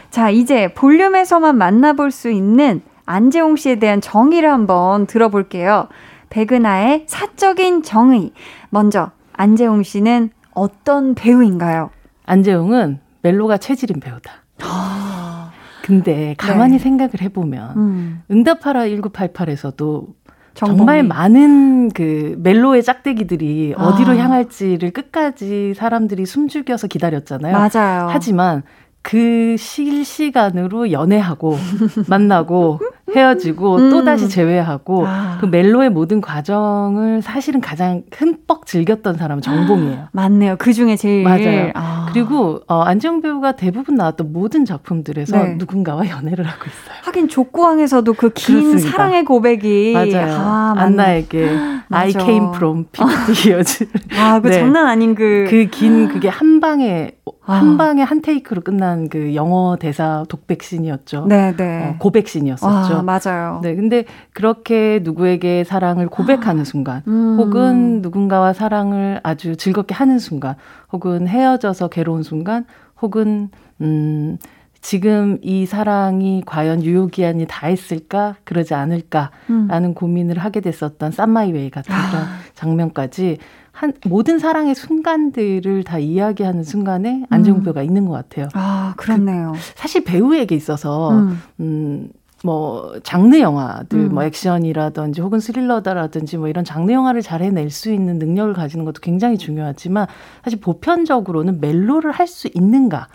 [0.09, 5.87] 자, 이제 볼륨에서만 만나볼 수 있는 안재홍 씨에 대한 정의를 한번 들어볼게요.
[6.29, 8.33] 백은하의 사적인 정의.
[8.69, 11.89] 먼저 안재홍 씨는 어떤 배우인가요?
[12.31, 14.31] 안재용은 멜로가 체질인 배우다.
[14.61, 15.51] 아.
[15.83, 16.79] 근데 가만히 네.
[16.79, 18.23] 생각을 해보면 음.
[18.31, 20.07] 응답하라 1988에서도
[20.53, 20.77] 정봉이.
[20.77, 23.83] 정말 많은 그 멜로의 짝대기들이 아.
[23.85, 27.53] 어디로 향할지를 끝까지 사람들이 숨죽여서 기다렸잖아요.
[27.53, 28.07] 맞아요.
[28.09, 28.63] 하지만
[29.03, 31.57] 그 실시간으로 연애하고
[32.07, 32.79] 만나고
[33.15, 33.89] 헤어지고 음.
[33.89, 35.37] 또 다시 재회하고 아.
[35.41, 40.07] 그 멜로의 모든 과정을 사실은 가장 흠뻑 즐겼던 사람은 정봉이에요.
[40.13, 40.55] 맞네요.
[40.57, 41.71] 그 중에 제일 맞아요.
[41.73, 42.07] 아.
[42.13, 45.55] 그리고 어, 안지영 배우가 대부분 나왔던 모든 작품들에서 네.
[45.57, 46.95] 누군가와 연애를 하고 있어요.
[47.03, 50.33] 하긴 족구왕에서도 그 긴 사랑의 고백이 맞아요.
[50.39, 51.57] 아, 안나에게
[51.91, 53.85] I came from 50 years.
[54.17, 54.59] 아, 그 네.
[54.59, 57.11] 장난 아닌 그 그 긴 그게 한 방에
[57.45, 57.53] 아.
[57.53, 61.25] 한 방에 한 테이크로 끝난 그 영어 대사 독백신이었죠.
[61.27, 61.89] 네, 네.
[61.89, 62.95] 어, 고백신이었었죠.
[62.95, 63.59] 아, 맞아요.
[63.63, 67.37] 네, 근데 그렇게 누구에게 사랑을 고백하는 순간, 음.
[67.37, 70.55] 혹은 누군가와 사랑을 아주 즐겁게 하는 순간,
[70.91, 72.65] 혹은 헤어져서 괴로운 순간,
[73.01, 73.49] 혹은
[73.81, 74.37] 음
[74.81, 79.93] 지금 이 사랑이 과연 유효기한이 다 했을까 그러지 않을까라는 음.
[79.93, 82.09] 고민을 하게 됐었던 쌈마이웨이 같은 아.
[82.09, 83.37] 그런 장면까지
[83.81, 87.85] 한 모든 사랑의 순간들을 다 이야기하는 순간에 배우가 음.
[87.85, 88.47] 있는 것 같아요.
[88.53, 89.53] 아 그렇네요.
[89.55, 92.09] 그, 사실 배우에게 있어서 음, 음
[92.43, 94.13] 뭐 장르 영화들 음.
[94.13, 98.99] 뭐 액션이라든지 혹은 스릴러다라든지 뭐 이런 장르 영화를 잘 해낼 수 있는 능력을 가지는 것도
[99.01, 100.07] 굉장히 중요하지만
[100.43, 103.09] 사실 보편적으로는 멜로를 할 수 있는가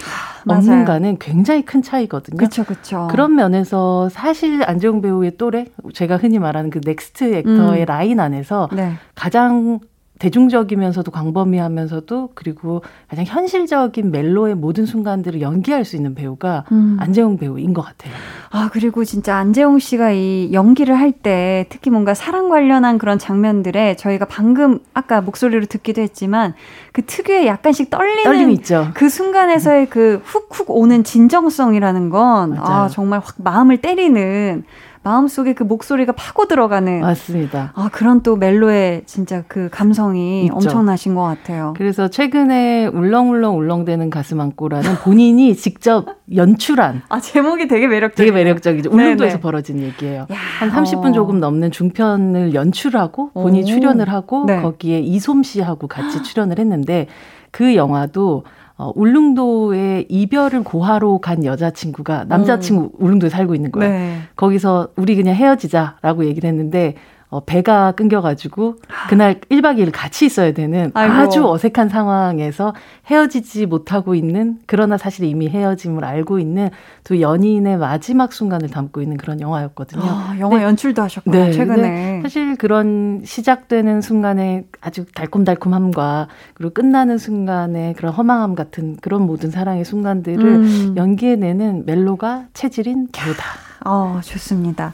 [0.47, 2.37] 없는가는 굉장히 큰 차이거든요.
[2.37, 3.09] 그렇죠, 그렇죠.
[3.11, 7.87] 그런 면에서 사실 안재홍 배우의 또래 제가 흔히 말하는 그 Next Actor의 음.
[7.87, 8.93] 라인 안에서 네.
[9.15, 9.81] 가장
[10.19, 16.97] 대중적이면서도 광범위하면서도 그리고 가장 현실적인 멜로의 모든 순간들을 연기할 수 있는 배우가 음.
[17.01, 18.13] 안재홍 배우인 것 같아요.
[18.51, 23.97] 아 그리고 진짜 안재홍 씨가 이 연기를 할 때 특히 뭔가 사랑 관련한 그런 장면들에
[23.97, 26.53] 저희가 방금 아까 목소리로 듣기도 했지만
[26.93, 28.89] 그 특유의 약간씩 떨리는 떨림 있죠.
[28.95, 34.65] 그 순간에서의 그 훅훅 오는 진정성이라는 건 아, 정말 확 마음을 때리는
[35.07, 37.71] 마음속에 그 목소리가 파고 들어가는 맞습니다.
[37.77, 40.55] 아 그런 또 멜로의 진짜 그 감성이 있죠.
[40.57, 41.75] 엄청나신 것 같아요.
[41.77, 48.91] 그래서 최근에 울렁울렁 울렁대는 가슴 안고라는 본인이 직접 연출한 아 제목이 되게 매력적 되게 매력적이죠.
[48.91, 50.23] 울릉도에서 벌어진 얘기예요.
[50.23, 53.77] 야, 한 30분 조금 넘는 중편을 연출하고 본인이 오.
[53.77, 54.61] 출연을 하고 네.
[54.61, 57.07] 거기에 이솜 씨하고 같이 출연을 했는데
[57.53, 58.43] 그 영화도
[58.79, 62.91] 어, 울릉도에 이별을 고하러 간 여자친구가 남자친구 음.
[63.05, 63.91] 울릉도에 살고 있는 거예요.
[63.91, 64.19] 네.
[64.37, 66.95] 거기서 우리 그냥 헤어지자라고 얘기를 했는데
[67.29, 68.77] 어, 배가 끊겨가지고
[69.09, 71.15] 그날 1박 2일 같이 있어야 되는 아이고.
[71.15, 72.73] 아주 어색한 상황에서
[73.07, 76.71] 헤어지지 못하고 있는 그러나 사실 이미 헤어짐을 알고 있는
[77.03, 80.03] 두 연인의 마지막 순간을 담고 있는 그런 영화였거든요.
[80.05, 82.23] 아, 영화 연출도 하셨고요 네, 최근에.
[82.23, 89.85] 사실 그런 시작되는 순간에 아주 달콤달콤함과 그리고 끝나는 순간에 그런 허망함 같은 그런 모든 사랑의
[89.85, 90.95] 순간들을 음.
[90.97, 93.45] 연기해내는 멜로가 체질인 배우다.
[93.85, 94.93] 어, 좋습니다.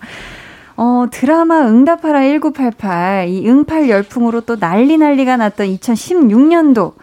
[0.85, 6.95] 어, 드라마 응답하라 1988, 이 응팔 열풍으로 또 난리 난리가 났던 2016년도.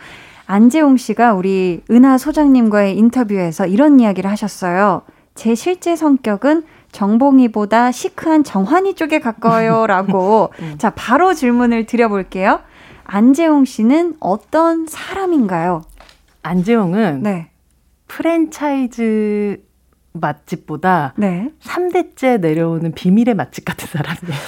[0.48, 5.04] 안재홍 씨가 우리 은하 소장님과의 인터뷰에서 이런 이야기를 하셨어요.
[5.34, 9.88] 제 실제 성격은 정봉이보다 시크한 정환이 쪽에 가까워요.
[9.88, 10.52] 라고.
[10.60, 10.76] 음.
[10.78, 12.60] 자, 바로 질문을 드려볼게요.
[13.06, 15.84] 안재홍 씨는 어떤 사람인가요?
[16.44, 17.50] 안재홍은 네.
[18.10, 19.69] 프랜차이즈
[20.20, 21.50] 맛집보다 네.
[21.64, 24.40] 3대째 내려오는 비밀의 맛집 같은 사람이에요.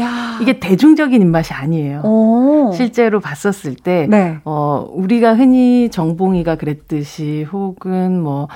[0.00, 0.38] 야.
[0.42, 2.02] 이게 대중적인 입맛이 아니에요.
[2.04, 2.72] 오.
[2.74, 4.38] 실제로 봤었을 때, 네.
[4.44, 8.48] 어, 우리가 흔히 정봉이가 그랬듯이, 혹은 뭐,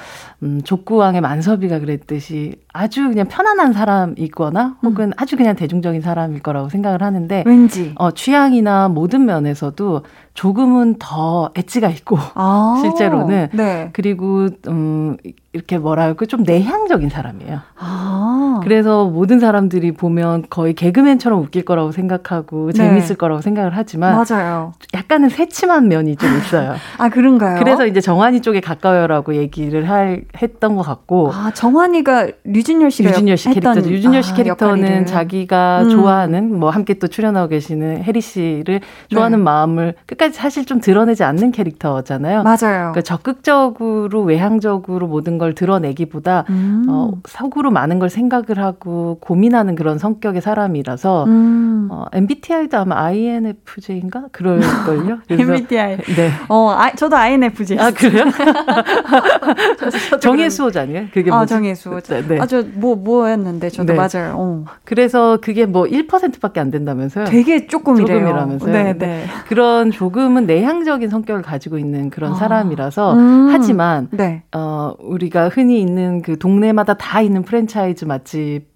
[0.43, 5.13] 음, 족구왕의 만섭이가 그랬듯이, 아주 그냥 편안한 사람이거나, 혹은 음.
[5.17, 7.93] 아주 그냥 대중적인 사람일 거라고 생각을 하는데, 왠지.
[7.97, 10.03] 어, 취향이나 모든 면에서도
[10.35, 12.79] 조금은 더 엣지가 있고, 아.
[12.83, 13.49] 실제로는.
[13.53, 13.91] 네.
[13.93, 15.17] 그리고, 음,
[15.55, 17.61] 이렇게 뭐랄까 좀 내향적인 사람이에요.
[17.79, 18.61] 아.
[18.63, 22.73] 그래서 모든 사람들이 보면 거의 개그맨처럼 웃길 거라고 생각하고 네.
[22.73, 24.73] 재밌을 거라고 생각을 하지만 맞아요.
[24.95, 26.77] 약간은 새침한 면이 좀 있어요.
[26.97, 27.59] 아 그런가요?
[27.59, 31.33] 그래서 이제 정환이 쪽에 가까워요라고 얘기를 할 했던 것 같고.
[31.35, 33.91] 아 정환이가 류준열 씨가 류준열 씨 캐릭터죠.
[33.91, 35.07] 류준열 씨 아, 캐릭터는 역할이를.
[35.07, 35.91] 자기가 음.
[35.91, 39.45] 좋아하는 뭐 함께 또 출연하고 계시는 해리 씨를 좋아하는 네.
[39.45, 42.45] 마음을 끝 까지 사실 좀 드러내지 않는 캐릭터잖아요.
[42.45, 42.93] 맞아요.
[42.93, 46.85] 그러니까 적극적으로 외향적으로 모든 걸 드러내기보다 음.
[46.89, 51.89] 어, 속으로 많은 걸 생각을 하고 고민하는 그런 성격의 사람이라서 음.
[51.91, 55.19] 어, MBTI도 아마 INFJ인가 그럴 걸요.
[55.29, 55.97] MBTI.
[55.97, 56.31] 네.
[56.49, 57.79] 어, 아, 저도 INFJ.
[57.81, 58.25] 아 그래요?
[60.23, 61.07] 정예수호자니에요?
[61.13, 62.21] 그게 아, 정예수호자.
[62.21, 62.29] 네.
[62.29, 62.41] 네.
[62.41, 63.99] 아저 뭐 뭐였는데 저도 네.
[63.99, 64.37] 맞아요.
[64.39, 64.65] 어.
[64.85, 67.25] 그래서 그게 뭐 1%밖에 안 된다면서요?
[67.25, 68.21] 되게 조금이래요.
[68.21, 68.73] 조금이라면서요.
[68.73, 69.25] 네, 네.
[69.49, 72.35] 그런 조 금은 내향적인 성격을 가지고 있는 그런 아.
[72.35, 73.49] 사람이라서 음.
[73.51, 74.43] 하지만 네.
[74.53, 78.72] 어 우리 우리가 흔히 있는 그 동네마다 다 있는 프랜차이즈 맛집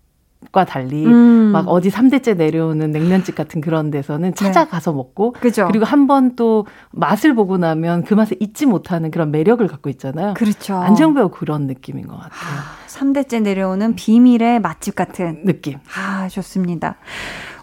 [0.53, 1.51] 과 달리 음.
[1.53, 4.35] 막 어디 3대째 내려오는 냉면집 같은 그런 데서는 네.
[4.35, 4.97] 찾아가서 네.
[4.97, 5.67] 먹고 그죠.
[5.69, 10.35] 그리고 한 번 또 맛을 보고 나면 그 맛을 잊지 못하는 그런 매력을 갖고 있잖아요.
[10.35, 10.75] 그렇죠.
[10.77, 12.31] 안정 배우 그런 느낌인 것 같아요.
[12.33, 15.79] 아, 3대째 내려오는 비밀의 맛집 같은 느낌.
[15.97, 16.97] 아, 좋습니다.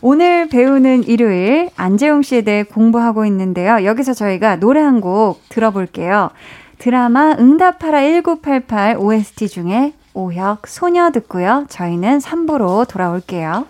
[0.01, 3.85] 오늘 배우는 일요일 안재용 씨에 대해 공부하고 있는데요.
[3.85, 6.29] 여기서 저희가 노래 한 곡 들어볼게요.
[6.77, 11.65] 드라마 응답하라 1988 OST 중에 오혁 소녀 듣고요.
[11.69, 13.65] 저희는 3부로 돌아올게요.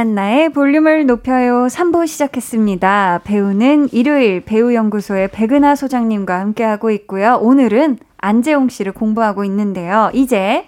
[0.00, 3.20] 강한나의 볼륨을 높여요 3부 시작했습니다.
[3.24, 7.38] 배우는 일요일 배우연구소의 백은하 소장님과 함께하고 있고요.
[7.42, 10.10] 오늘은 안재홍 씨를 공부하고 있는데요.
[10.14, 10.64] 이제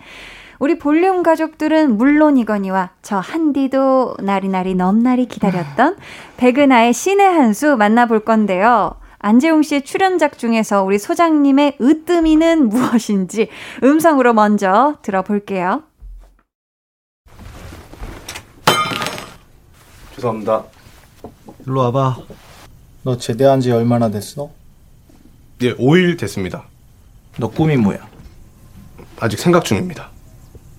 [0.59, 5.97] 우리 볼륨 가족들은 물론이거니와 저 한디도 나리나리 넘나리 기다렸던
[6.37, 8.97] 백은하의 신의 한 수 만나볼 건데요.
[9.19, 13.49] 안재홍 씨의 출연작 중에서 우리 소장님의 으뜸이는 무엇인지
[13.83, 15.85] 음성으로 먼저 들어볼게요.
[20.23, 20.65] 죄송합니다.
[21.67, 22.17] 일로 와봐.
[23.03, 24.51] 너 제대한 지 얼마나 됐어?
[25.63, 26.65] 예, 5일 됐습니다.
[27.39, 28.09] 너 꿈이 뭐야?
[29.19, 30.11] 아직 생각 중입니다.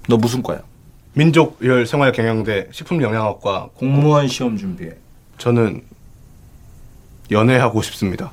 [0.07, 0.61] 너 무슨 과야?
[1.13, 4.91] 민족열 생활경영대 식품영양학과 공무원 시험 준비해.
[5.37, 5.83] 저는
[7.29, 8.31] 연애하고 싶습니다.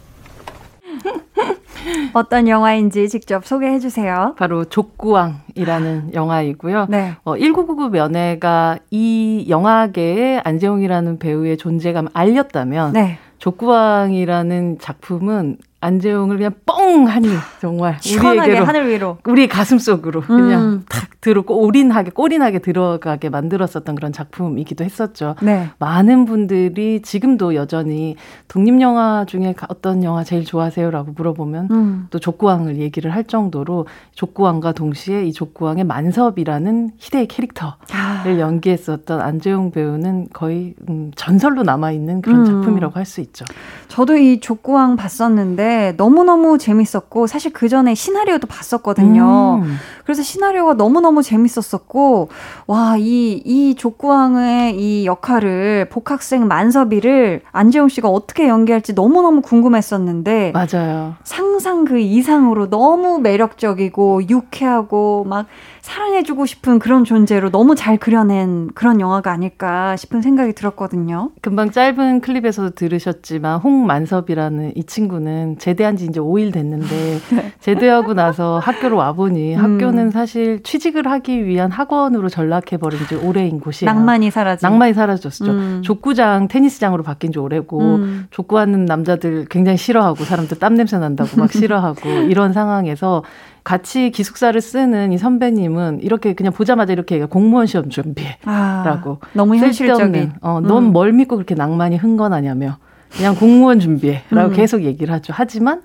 [2.12, 4.34] 어떤 영화인지 직접 소개해 주세요.
[4.38, 6.86] 바로 족구왕이라는 영화이고요.
[6.88, 7.14] 네.
[7.24, 13.18] 어, 1999 면회가 이 영화계에 안재홍이라는 배우의 존재감 알렸다면 네.
[13.38, 17.28] 족구왕이라는 작품은 안재용을 그냥 뻥 하니
[17.60, 20.84] 정말 우리에게로 하늘 위로 우리 가슴 속으로 그냥 음.
[20.88, 25.36] 탁 들어고 올인하게 꼬린하게 들어가게 만들었었던 그런 작품이기도 했었죠.
[25.42, 25.68] 네.
[25.78, 28.16] 많은 분들이 지금도 여전히
[28.48, 32.06] 독립 영화 중에 어떤 영화 제일 좋아하세요라고 물어보면 음.
[32.10, 38.24] 또 족구왕을 얘기를 할 정도로 족구왕과 동시에 이 족구왕의 만섭이라는 희대의 캐릭터를 아.
[38.26, 42.46] 연기했었던 안재용 배우는 거의 음, 전설로 남아 있는 그런 음.
[42.46, 43.44] 작품이라고 할 수 있죠.
[43.88, 49.60] 저도 이 족구왕 봤었는데 너무너무 재밌었고 사실 그 전에 시나리오도 봤었거든요.
[49.62, 49.76] 음.
[50.04, 52.28] 그래서 시나리오가 너무너무 재밌었었고
[52.66, 61.14] 와, 이 이 족구왕의 이 역할을 복학생 만섭이를 안재홍 씨가 어떻게 연기할지 너무너무 궁금했었는데 맞아요.
[61.24, 65.46] 상상 그 이상으로 너무 매력적이고 유쾌하고 막
[65.82, 71.30] 사랑해주고 싶은 그런 존재로 너무 잘 그려낸 그런 영화가 아닐까 싶은 생각이 들었거든요.
[71.40, 76.88] 금방 짧은 클립에서도 들으셨지만 홍만섭이라는 이 친구는 제대한 지 이제 5일 됐는데
[77.36, 77.52] 네.
[77.60, 79.62] 제대하고 나서 학교로 와보니 음.
[79.62, 83.92] 학교는 사실 취직을 하기 위한 학원으로 전락해버린 지 오래인 곳이에요.
[83.92, 84.66] 낭만이 사라진.
[84.66, 85.52] 낭만이 사라졌죠.
[85.52, 85.82] 음.
[85.84, 88.26] 족구장, 테니스장으로 바뀐 지 오래고 음.
[88.30, 93.22] 족구하는 남자들 굉장히 싫어하고 사람들 땀 냄새 난다고 막 싫어하고 이런 상황에서
[93.62, 100.32] 같이 기숙사를 쓰는 이 선배님은 이렇게 그냥 보자마자 이렇게 공무원 시험 준비해라고 아, 너무 현실적인
[100.40, 101.16] 어, 넌뭘 음.
[101.18, 102.78] 믿고 그렇게 낭만이 흥건하냐며
[103.16, 104.52] 그냥 공무원 준비해라고 음.
[104.52, 105.32] 계속 얘기를 하죠.
[105.36, 105.82] 하지만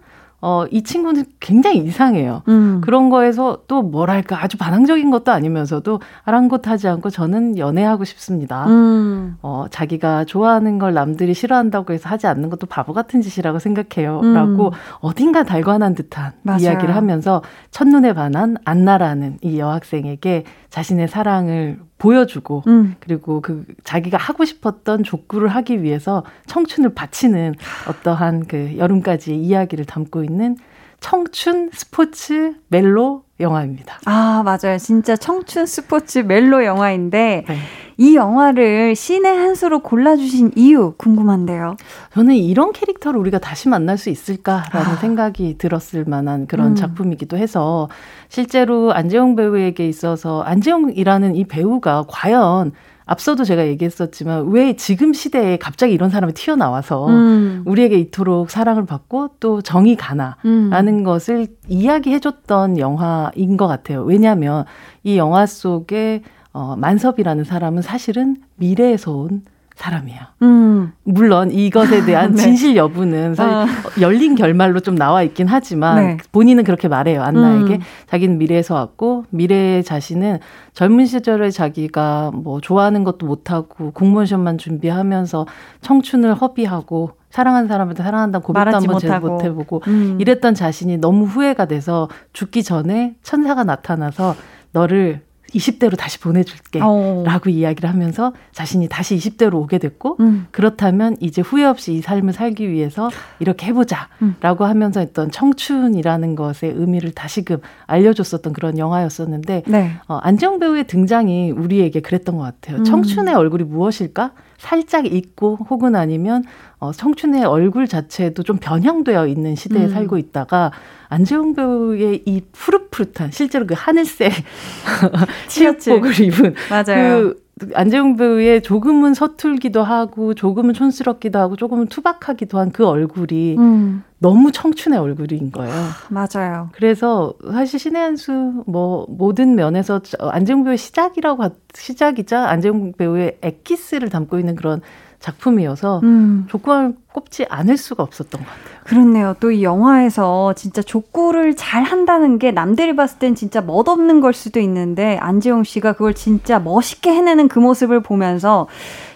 [0.47, 2.43] 어, 이 친구는 굉장히 이상해요.
[2.49, 2.80] 음.
[2.82, 8.67] 그런 거에서 또 뭐랄까 아주 반항적인 것도 아니면서도 아랑곳하지 않고 저는 연애하고 싶습니다.
[8.67, 9.38] 음.
[9.41, 14.19] 어, 자기가 좋아하는 걸 남들이 싫어한다고 해서 하지 않는 것도 바보 같은 짓이라고 생각해요.
[14.21, 14.34] 음.
[14.36, 16.59] 라고 어딘가 달관한 듯한 맞아요.
[16.61, 22.96] 이야기를 하면서 첫눈에 반한 안나라는 이 여학생에게 자신의 사랑을 보여주고 음.
[23.00, 27.56] 그리고 그 자기가 하고 싶었던 족구를 하기 위해서 청춘을 바치는
[27.88, 30.58] 어떠한 그 여름까지의 이야기를 담고 있는
[31.06, 33.99] 청춘 스포츠 멜로 영화입니다.
[34.06, 34.80] 아, 맞아요.
[34.80, 37.58] 진짜 청춘 스포츠 멜로 영화인데 네.
[37.97, 41.76] 이 영화를 신의 한 수로 골라주신 이유 궁금한데요.
[42.12, 44.95] 저는 이런 캐릭터를 우리가 다시 만날 수 있을까라는 아.
[44.95, 46.76] 생각이 들었을 만한 그런 음.
[46.76, 47.88] 작품이기도 해서
[48.28, 52.72] 실제로 안재홍 배우에게 있어서 안재홍이라는 이 배우가 과연
[53.06, 57.64] 앞서도 제가 얘기했었지만 왜 지금 시대에 갑자기 이런 사람이 튀어나와서 음.
[57.66, 61.03] 우리에게 이토록 사랑을 받고 또 정이 가나라는 음.
[61.03, 64.03] 것을 이야기해줬던 영화인 것 같아요.
[64.03, 64.66] 왜냐하면
[65.03, 69.41] 이 영화 속에 어, 만섭이라는 사람은 사실은 미래에서 온
[69.76, 70.19] 사람이에요.
[70.41, 70.93] 음.
[71.03, 72.41] 물론 이것에 대한 네.
[72.41, 73.65] 진실 여부는 사실 어.
[74.01, 76.17] 열린 결말로 좀 나와 있긴 하지만 네.
[76.32, 77.21] 본인은 그렇게 말해요.
[77.21, 77.80] 안나에게 음.
[78.07, 80.39] 자기는 미래에서 왔고 미래의 자신은
[80.73, 85.45] 젊은 시절에 자기가 뭐 좋아하는 것도 못하고 공무원 시험만 준비하면서
[85.82, 90.17] 청춘을 허비하고 사랑하는 사람한테 사랑한다는 고백도 한번 제대로 못 해보고 음.
[90.21, 94.36] 이랬던 자신이 너무 후회가 돼서 죽기 전에 천사가 나타나서
[94.71, 95.21] 너를
[95.54, 96.80] 20대로 다시 보내줄게.
[96.82, 97.24] 어.
[97.26, 100.48] 라고 이야기를 하면서 자신이 다시 20대로 오게 됐고, 음.
[100.52, 104.10] 그렇다면 이제 후회 없이 이 삶을 살기 위해서 이렇게 해보자.
[104.22, 104.36] 음.
[104.41, 109.91] 라고 하면서 했던 청춘이라는 것의 의미를 다시금 알려줬었던 그런 영화였었는데, 네.
[110.08, 112.78] 어, 안정 배우의 등장이 우리에게 그랬던 것 같아요.
[112.78, 112.84] 음.
[112.84, 114.32] 청춘의 얼굴이 무엇일까?
[114.66, 116.43] 살짝 잊고 혹은 아니면
[116.80, 119.89] 어, 청춘의 얼굴 자체도 좀 변형되어 있는 시대에 음.
[119.89, 120.72] 살고 있다가
[121.07, 124.34] 안재홍 배우의 이 푸릇푸릇한 실제로 그 하늘색
[125.47, 126.84] 치읓복을 입은 맞아요.
[126.86, 134.03] 그 안재홍 배우의 조금은 서툴기도 하고 조금은 촌스럽기도 하고 조금은 투박하기도 한 그 얼굴이 음.
[134.20, 135.74] 너무 청춘의 얼굴인 거예요.
[136.10, 136.70] 맞아요.
[136.74, 141.43] 그래서 사실 신의 한수 뭐 모든 면에서 안재홍 배우의 시작이라고
[141.74, 144.82] 시작이자 안재홍 배우의 엑기스를 담고 있는 그런
[145.20, 146.45] 작품이어서 음.
[146.49, 148.74] 족구를 꼽지 않을 수가 없었던 것 같아요.
[148.86, 149.33] 그렇네요.
[149.39, 154.59] 또 이 영화에서 진짜 족구를 잘 한다는 게 남들이 봤을 땐 진짜 멋없는 걸 수도
[154.59, 158.67] 있는데 안지용 씨가 그걸 진짜 멋있게 해내는 그 모습을 보면서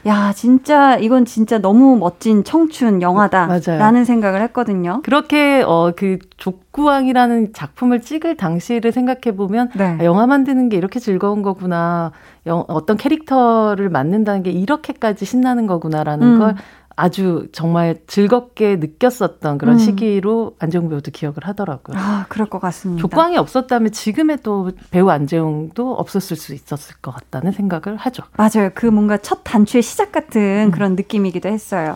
[0.05, 5.01] 야, 진짜 이건 진짜 너무 멋진 청춘 영화다라는 생각을 했거든요.
[5.03, 9.97] 그렇게 어 그 족구왕이라는 작품을 찍을 당시를 생각해 보면 네.
[9.99, 12.11] 아, 영화 만드는 게 이렇게 즐거운 거구나.
[12.45, 16.39] 영, 어떤 캐릭터를 맡는다는 게 이렇게까지 신나는 거구나라는 음.
[16.39, 16.55] 걸
[16.99, 19.79] 아주 정말 즐겁게 느꼈었던 그런 음.
[19.79, 21.97] 시기로 안재홍 배우도 기억을 하더라고요.
[21.97, 23.01] 아, 그럴 것 같습니다.
[23.01, 28.23] 조광이 없었다면 지금의 또 배우 안재홍도 없었을 수 있었을 것 같다는 생각을 하죠.
[28.37, 28.69] 맞아요.
[28.73, 30.71] 그 뭔가 첫 단추의 시작 같은 음.
[30.71, 31.95] 그런 느낌이기도 했어요.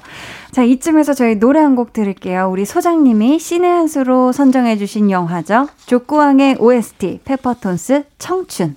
[0.52, 2.50] 자, 이쯤에서 저희 노래 한 곡 들을게요.
[2.52, 5.68] 우리 소장님이 신의 한 수로 선정해주신 영화죠.
[5.88, 8.76] 족구왕의 OST, 페퍼톤스 청춘.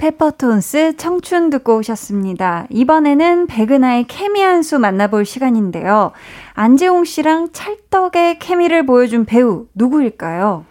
[0.00, 2.66] 페퍼톤스 청춘 듣고 오셨습니다.
[2.70, 6.12] 이번에는 백은하의 케미 한 수 만나볼 시간인데요.
[6.54, 10.64] 안재홍 씨랑 찰떡의 케미를 보여준 배우 누구일까요?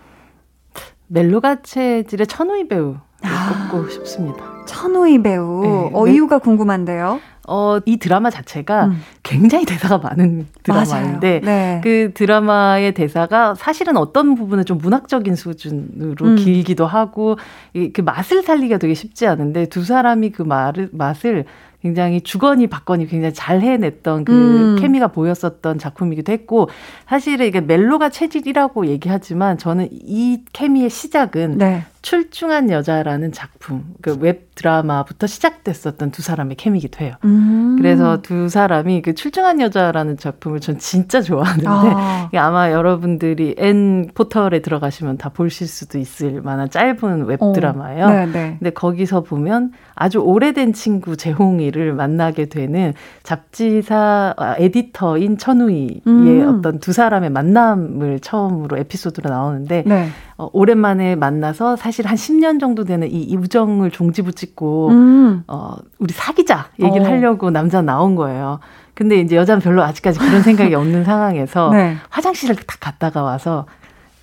[1.08, 4.59] 멜로가 체질의 천우희 배우 아, 꼽고 싶습니다.
[4.70, 5.61] 천우희 배우.
[5.63, 6.13] 네, 어, 네.
[6.13, 7.20] 이유가 궁금한데요.
[7.47, 9.01] 어, 이 드라마 자체가 음.
[9.24, 11.82] 굉장히 대사가 많은 드라마인데 네.
[11.84, 16.36] 그 드라마의 대사가 사실은 어떤 부분은 좀 문학적인 수준으로 음.
[16.36, 17.38] 길기도 하고
[17.74, 21.45] 이, 그 맛을 살리기가 되게 쉽지 않은데 두 사람이 그 말을, 맛을
[21.82, 24.76] 굉장히 주거니 받거니 굉장히 잘 해냈던 그 음.
[24.80, 26.70] 케미가 보였었던 작품이기도 했고
[27.07, 31.86] 사실은 이게 멜로가 체질이라고 얘기하지만 저는 이 케미의 시작은 네.
[32.02, 37.14] 출중한 여자라는 작품, 그 웹 드라마부터 시작됐었던 두 사람의 케미기도 해요.
[37.24, 37.78] 음.
[37.78, 42.30] 그래서 두 사람이 그 출중한 여자라는 작품을 전 진짜 좋아하는데 아.
[42.36, 47.54] 아마 여러분들이 N 포털에 들어가시면 다 보실 수도 있을 만한 짧은 웹 어.
[47.54, 48.06] 드라마예요.
[48.06, 48.10] 어.
[48.32, 52.93] 근데 거기서 보면 아주 오래된 친구 재홍이를 만나게 되는
[53.24, 56.58] 잡지사 아, 에디터인 천우희의 음.
[56.60, 60.10] 어떤 두 사람의 만남을 처음으로 에피소드로 나오는데 네.
[60.40, 65.44] 어, 오랜만에 만나서 사실 한 10년 정도 되는 이, 이 우정을 종지부짓고 음.
[65.48, 67.10] 어, 우리 사귀자 얘기를 어.
[67.10, 68.60] 하려고 남자 나온 거예요.
[68.94, 71.98] 근데 이제 여자는 별로 아직까지 그런 생각이 없는 상황에서 네.
[72.10, 73.66] 화장실을 딱 갔다가 와서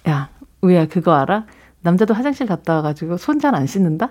[0.08, 0.30] 야,
[0.62, 1.44] 우야 그거 알아?
[1.82, 4.08] 남자도 화장실 갔다 와가지고 손 잘 안 씻는다?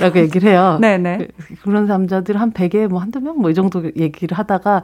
[0.00, 0.78] 라고 얘기를 해요.
[0.80, 1.18] 네네.
[1.36, 3.38] 그, 그런 남자들 한 100에 뭐 한두 명?
[3.40, 4.82] 뭐 이 정도 얘기를 하다가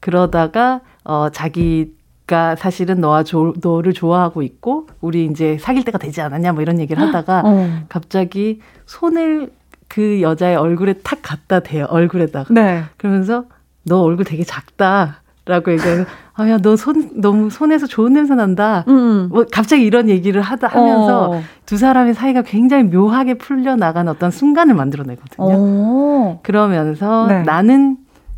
[0.00, 1.92] 그러다가 어 자기
[2.30, 6.78] 가 사실은 너와 조, 너를 좋아하고 있고 우리 이제 사귈 때가 되지 않았냐 뭐 이런
[6.78, 7.82] 얘기를 하다가 어.
[7.88, 9.50] 갑자기 손을
[9.88, 12.84] 그 여자의 얼굴에 탁 갖다 대요 얼굴에다가 네.
[12.98, 13.46] 그러면서
[13.84, 16.04] 너 얼굴 되게 작다 라고 얘기해서
[16.34, 19.28] 아야 너 손 너무 손에서 좋은 냄새 난다 음.
[19.32, 21.42] 뭐 갑자기 이런 얘기를 하다 하면서 어.
[21.66, 25.48] 두 사람의 사이가 굉장히 묘하게 풀려 나가는 어떤 순간을 만들어내거든요.
[25.48, 26.40] 어.
[26.44, 27.42] 그러면서 네.
[27.42, 27.96] 나는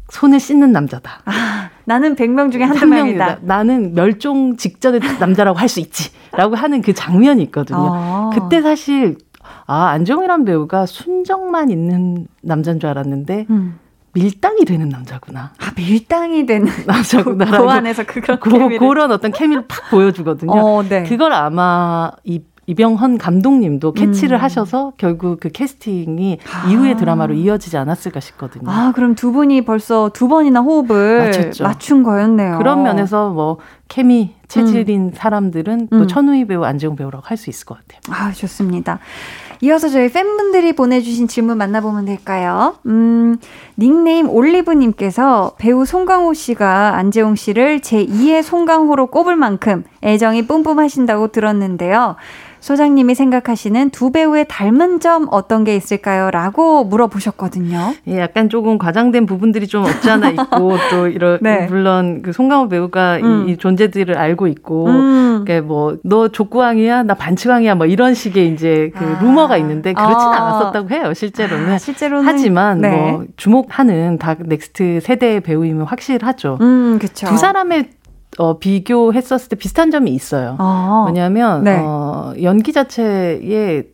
[0.09, 1.21] 손을 씻는 남자다.
[1.27, 1.69] 아.
[1.85, 3.39] 나는 100명 중에 한두 명이다.
[3.43, 6.11] 나는 멸종 직전의 남자라고 할 수 있지.
[6.33, 7.79] 라고 하는 그 장면이 있거든요.
[7.93, 8.31] 아.
[8.35, 9.17] 그때 사실,
[9.67, 13.79] 아, 안정이란 배우가 순정만 있는 남자인 줄 알았는데, 음.
[14.15, 15.53] 밀당이 되는 남자구나.
[15.59, 17.47] 아, 밀당이 되는 남자구나.
[17.47, 20.53] 그 안에서 그런 그, 그런 어떤 케미를 팍 보여주거든요.
[20.53, 21.03] 어, 네.
[21.05, 24.43] 그걸 아마 이 이병헌 감독님도 캐치를 음.
[24.43, 26.69] 하셔서 결국 그 캐스팅이 아.
[26.69, 28.71] 이후의 드라마로 이어지지 않았을까 싶거든요.
[28.71, 31.65] 아, 그럼 두 분이 벌써 두 번이나 호흡을 맞췄죠.
[31.65, 32.59] 맞춘 거였네요.
[32.59, 33.59] 그런 면에서 뭐
[33.89, 35.11] 케미 체질인 음.
[35.15, 36.07] 사람들은 또 음.
[36.09, 38.01] 천우희 배우, 안재홍 배우라고 할 수 있을 것 같아요.
[38.17, 39.01] 아, 좋습니다.
[39.65, 42.77] 이어서 저희 팬분들이 보내주신 질문 만나보면 될까요?
[42.87, 43.39] 음,
[43.79, 52.17] 닉네임 올리브님께서 배우 송강호 씨가 안재홍 씨를 제2의 송강호로 꼽을 만큼 애정이 뿜뿜하신다고 들었는데요.
[52.63, 56.31] 소장님이 생각하시는 두 배우의 닮은 점 어떤 게 있을까요?
[56.31, 57.95] 라고 물어보셨거든요.
[58.07, 61.67] 예, 약간 조금 과장된 부분들이 좀 없지 않아 있고, 또 이런, 네.
[61.67, 63.49] 물론 그 송강호 배우가 음.
[63.49, 65.43] 이, 이, 존재들을 알고 있고, 음.
[65.45, 67.03] 그러니까 뭐, 너 족구왕이야?
[67.03, 67.75] 나 반칙왕이야?
[67.75, 69.21] 뭐 이런 식의 이제 그 아.
[69.21, 70.37] 루머가 있는데, 그렇진 아.
[70.37, 71.69] 않았었다고 해요, 실제로는.
[71.69, 72.25] 아, 실제로는.
[72.29, 72.91] 하지만 네.
[72.91, 76.59] 뭐, 주목하는 다 next 세대의 배우임은 확실하죠.
[76.61, 77.27] 음, 그쵸.
[77.27, 77.89] 두 사람의
[78.39, 80.57] 어, 비교했었을 때 비슷한 점이 있어요.
[80.59, 81.77] 아, 뭐냐면 네.
[81.79, 83.85] 어, 연기 자체에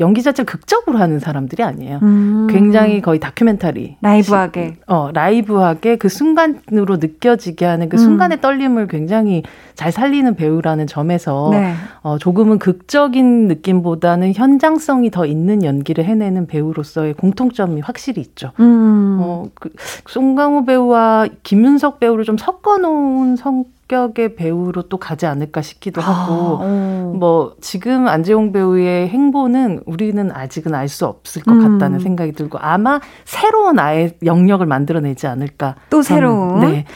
[0.00, 1.98] 연기 자체를 극적으로 하는 사람들이 아니에요.
[2.02, 2.46] 음.
[2.48, 3.96] 굉장히 거의 다큐멘터리.
[4.00, 4.76] 라이브하게.
[4.86, 7.98] 어, 라이브하게 그 순간으로 느껴지게 하는 그 음.
[7.98, 9.42] 순간의 떨림을 굉장히
[9.74, 11.74] 잘 살리는 배우라는 점에서 네.
[12.02, 18.52] 어, 조금은 극적인 느낌보다는 현장성이 더 있는 연기를 해내는 배우로서의 공통점이 확실히 있죠.
[18.60, 19.18] 음.
[19.20, 19.70] 어, 그,
[20.06, 27.12] 송강호 배우와 김윤석 배우를 좀 섞어놓은 성 성격의 배우로 또 가지 않을까 싶기도 하고, 아,
[27.14, 31.78] 뭐, 지금 안재홍 배우의 행보는 우리는 아직은 알 수 없을 것 음.
[31.78, 35.74] 같다는 생각이 들고, 아마 새로운 아예 영역을 만들어내지 않을까.
[35.90, 36.60] 또 새로운?
[36.60, 36.86] 네.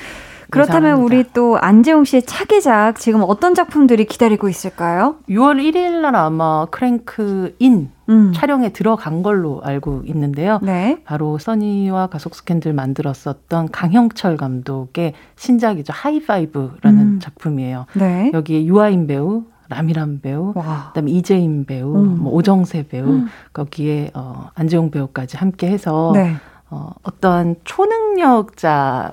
[0.53, 5.17] 그렇다면 우리 또 안재홍 씨의 차기작 지금 어떤 작품들이 기다리고 있을까요?
[5.29, 8.33] 6월 1일 날 아마 크랭크인 음.
[8.35, 10.59] 촬영에 들어간 걸로 알고 있는데요.
[10.63, 11.01] 네.
[11.05, 15.93] 바로 써니와 가속 스캔들 만들었었던 강형철 감독의 신작이죠.
[15.95, 17.19] 하이파이브라는 음.
[17.21, 17.87] 작품이에요.
[17.95, 18.31] 네.
[18.35, 20.89] 여기에 유아인 배우, 라미란 배우, 와.
[20.89, 22.19] 그다음에 이재임 배우, 음.
[22.25, 23.29] 뭐 오정세 배우, 음.
[23.55, 26.35] 거기에 어 안재홍 배우까지 함께 해서 네.
[26.69, 29.13] 어 어떠한 초능력자의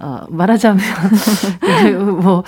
[0.00, 0.80] 어, 말하자면
[1.60, 1.88] 그
[2.24, 2.42] 뭐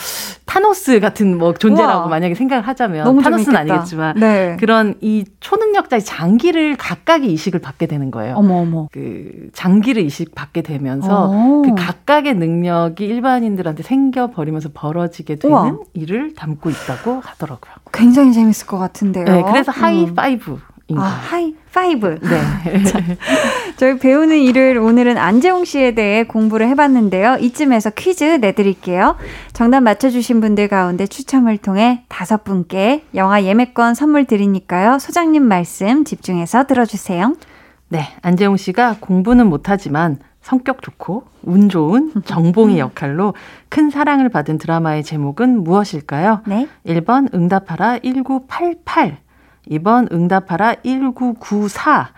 [0.47, 2.09] 타노스 같은 뭐 존재라고 우와.
[2.09, 3.59] 만약에 생각을 하자면 타노스는 재밌겠다.
[3.75, 4.57] 아니겠지만 네.
[4.59, 8.35] 그런 이 초능력자의 장기를 각각의 이식을 받게 되는 거예요.
[8.37, 8.89] 어머 어머.
[8.93, 11.63] 그 장기를 이식 받게 되면서 오.
[11.63, 15.79] 그 각각의 능력이 일반인들한테 생겨 버리면서 벌어지게 되는 우와.
[15.95, 17.73] 일을 담고 있다고 하더라고요.
[17.93, 19.25] 굉장히 재밌을 것 같은데요.
[19.25, 20.59] 네, 그래서 하이 파이브.
[20.91, 20.99] 음.
[20.99, 22.21] 아, high five.
[22.23, 22.85] 네.
[22.85, 23.01] 자,
[23.77, 27.39] 저희 배우는 일요일 오늘은 안재홍 씨에 대해 공부를 해봤는데요.
[27.41, 29.17] 이쯤에서 퀴즈 내드릴게요.
[29.53, 34.99] 정답 맞춰주신 분들 가운데 추첨을 통해 다섯 분께 영화 예매권 선물 드리니까요.
[34.99, 37.35] 소장님 말씀 집중해서 들어주세요.
[37.89, 38.09] 네.
[38.23, 43.35] 안재홍 씨가 공부는 못하지만 성격 좋고 운 좋은 정봉이 역할로
[43.69, 46.43] 큰 사랑을 받은 드라마의 제목은 무엇일까요?
[46.47, 46.69] 네.
[46.87, 49.19] 1번 응답하라 1988
[49.71, 52.13] 2번 응답하라 1994,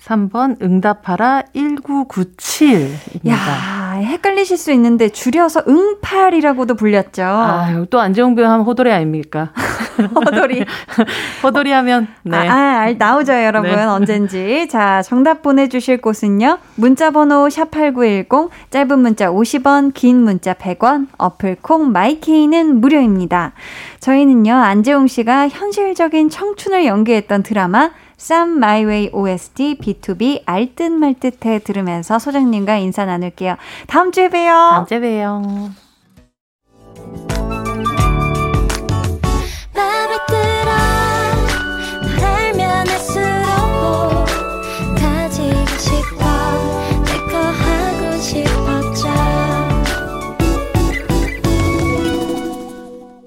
[0.00, 3.28] 3번 응답하라 1997입니다.
[3.28, 7.22] 야, 헷갈리실 수 있는데 줄여서 응팔이라고도 불렸죠.
[7.22, 9.52] 아, 또 안재홍 배우 하면 호돌이 아닙니까?
[10.14, 10.64] 호돌이.
[11.42, 12.36] 호돌이 하면 네.
[12.36, 13.70] 아, 아 나오죠, 여러분.
[13.70, 13.84] 네.
[13.84, 14.66] 언젠지.
[14.70, 16.58] 자, 정답 보내 주실 곳은요.
[16.76, 23.52] 문자 번호 샵8910 짧은 문자 50원, 긴 문자 100원, 어플 콩 마이케이는 무료입니다.
[24.00, 24.54] 저희는요.
[24.54, 33.04] 안재홍 씨가 현실적인 청춘을 연기했던 드라마 쌈 마이웨이 OST B2B 알듯 말듯해 들으면서 소장님과 인사
[33.04, 33.56] 나눌게요.
[33.86, 34.52] 다음 주에 봬요.
[34.52, 35.42] 다음 주에 봬요.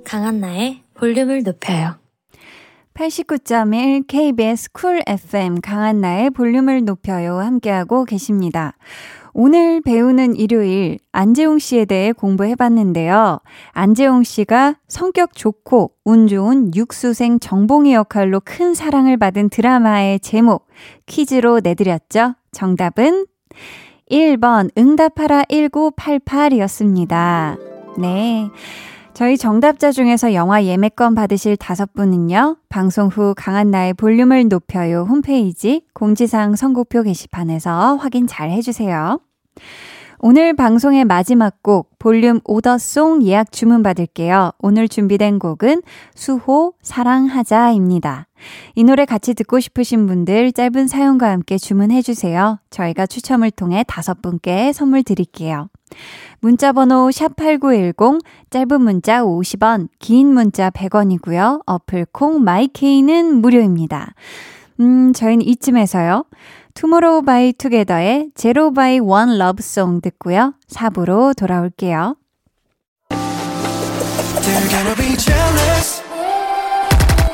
[0.03, 1.95] 강한나의 볼륨을 높여요.
[2.93, 8.75] 89.1 KBS 쿨 FM 강한나의 볼륨을 높여요 함께하고 계십니다.
[9.39, 13.39] 오늘 배우는 일요일 안재홍 씨에 대해 공부해 봤는데요.
[13.73, 20.65] 안재홍 씨가 성격 좋고 운 좋은 육수생 정봉이 역할로 큰 사랑을 받은 드라마의 제목
[21.05, 22.33] 퀴즈로 내드렸죠.
[22.51, 23.27] 정답은
[24.09, 27.59] 1번 응답하라 1988이었습니다.
[27.99, 28.49] 네.
[29.17, 36.55] 저희 정답자 중에서 영화 예매권 받으실 다섯 분은요, 방송 후 강한나의 볼륨을 높여요 홈페이지 공지사항
[36.55, 39.19] 선곡표 게시판에서 확인 잘 해주세요.
[40.19, 44.51] 오늘 방송의 마지막 곡 볼륨 오더송 예약 주문 받을게요.
[44.59, 45.81] 오늘 준비된 곡은
[46.13, 48.27] 수호 사랑하자입니다.
[48.75, 52.59] 이 노래 같이 듣고 싶으신 분들 짧은 사연과 함께 주문해 주세요.
[52.69, 55.69] 저희가 추첨을 통해 다섯 분께 선물 드릴게요.
[56.39, 61.61] 문자 번호 샵8910 짧은 문자 50원, 긴 문자 100원이고요.
[61.65, 64.13] 어플 콩 마이케이는 무료입니다.
[64.79, 66.25] 음, 저희는 이쯤에서요.
[66.73, 70.53] 투모로우 바이 투게더의 zero by one lovesong 듣고요.
[70.69, 72.15] 4부로 돌아올게요.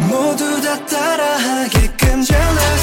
[0.10, 2.83] 모두 다 따라하게끔 jealous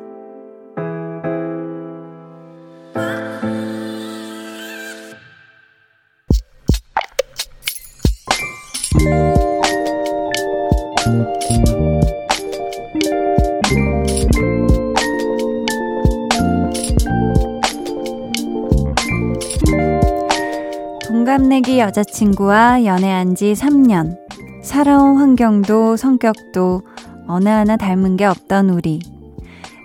[21.31, 24.17] 동갑내기 여자친구와 연애한 지 3년.
[24.61, 26.81] 살아온 환경도 성격도
[27.25, 28.99] 어느 하나 닮은 게 없던 우리.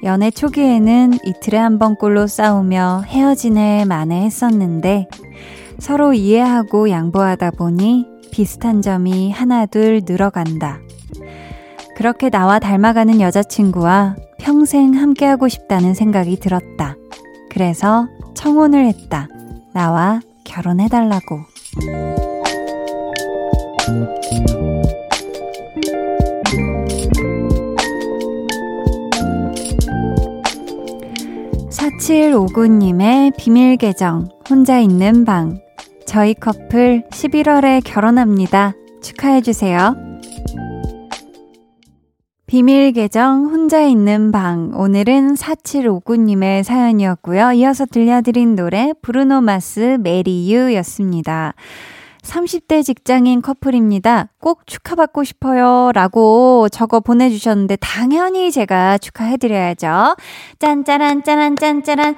[0.03, 5.07] 연애 초기에는 이틀에 한 번꼴로 싸우며 헤어지네 마네 했었는데
[5.79, 10.81] 서로 이해하고 양보하다 보니 비슷한 점이 하나둘 늘어간다.
[11.97, 16.97] 그렇게 나와 닮아가는 여자친구와 평생 함께하고 싶다는 생각이 들었다.
[17.51, 19.29] 그래서 청혼을 했다.
[19.73, 21.45] 나와 결혼해달라고.
[31.71, 35.61] 사칠오구님의 비밀 계정, 혼자 있는 방.
[36.07, 38.75] 저희 커플 11월에 결혼합니다.
[39.03, 40.06] 축하해주세요.
[42.57, 47.53] 비밀 계정 혼자 있는 방 오늘은 4759님의 사연이었고요.
[47.53, 51.53] 이어서 들려드린 노래 브루노 마스 메리유였습니다.
[52.23, 54.31] 30대 직장인 커플입니다.
[54.41, 55.93] 꼭 축하받고 싶어요.
[55.93, 60.17] 라고 적어 보내주셨는데, 당연히 제가 축하해드려야죠.
[60.59, 62.17] 짠짜란, 짜란, 짠짜란.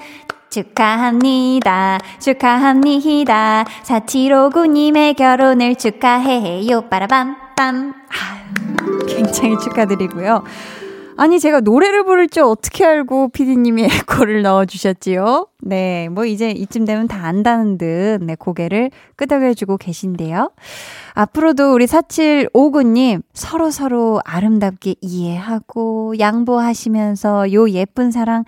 [0.51, 1.99] 축하합니다.
[2.21, 3.65] 축하합니다.
[3.83, 6.83] 4759님의 결혼을 축하해요.
[6.83, 7.93] 빠라밤, 빰.
[8.09, 10.45] 아유, 굉장히 축하드리고요.
[11.17, 15.49] 아니, 제가 노래를 부를 줄 어떻게 알고 피디님이 에코를 넣어주셨지요?
[15.63, 20.53] 네, 뭐 이제 이쯤 되면 다 안다는 듯, 네, 고개를 끄덕여주고 계신데요.
[21.15, 28.45] 앞으로도 우리 4759님 서로서로 아름답게 이해하고 양보하시면서 요 예쁜 사랑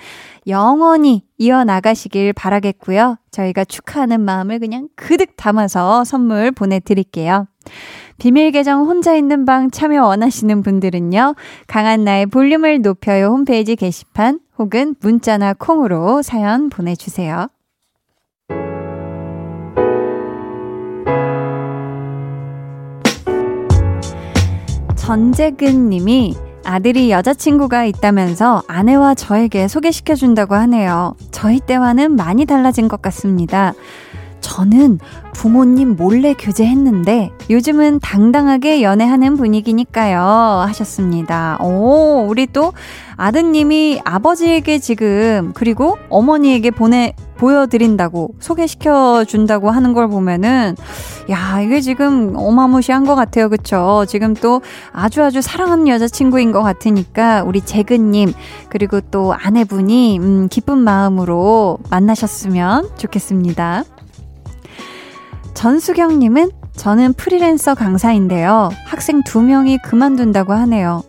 [0.47, 3.17] 영원히 이어나가시길 바라겠고요.
[3.33, 7.49] 저희가 축하하는 마음을 그냥 그득 담아서 선물 보내드릴게요.
[8.21, 11.35] 비밀 계정 혼자 있는 방 참여 원하시는 분들은요.
[11.67, 17.49] 강한 나의 볼륨을 높여요 홈페이지 게시판 혹은 문자나 콩으로 사연 보내주세요.
[24.97, 31.15] 전재근 님이 아들이 여자친구가 있다면서 아내와 저에게 소개시켜준다고 하네요.
[31.31, 33.73] 저희 때와는 많이 달라진 것 같습니다.
[34.41, 34.99] 저는
[35.33, 40.21] 부모님 몰래 교제했는데 요즘은 당당하게 연애하는 분위기니까요.
[40.67, 41.59] 하셨습니다.
[41.63, 42.73] 오, 우리 또
[43.17, 50.77] 아드님이 아버지에게 지금 그리고 어머니에게 보내 보여드린다고 소개시켜 준다고 하는 걸 보면은
[51.31, 54.61] 야 이게 지금 어마무시한 것 같아요 그쵸 지금 또
[54.93, 58.35] 아주 아주 사랑하는 여자친구인 것 같으니까 우리 재근님
[58.69, 63.85] 그리고 또 아내분이 음, 기쁜 마음으로 만나셨으면 좋겠습니다
[65.55, 68.71] 전수경님은 저는 프리랜서 강사인데요.
[68.87, 71.03] 학생 두 명이 그만둔다고 하네요.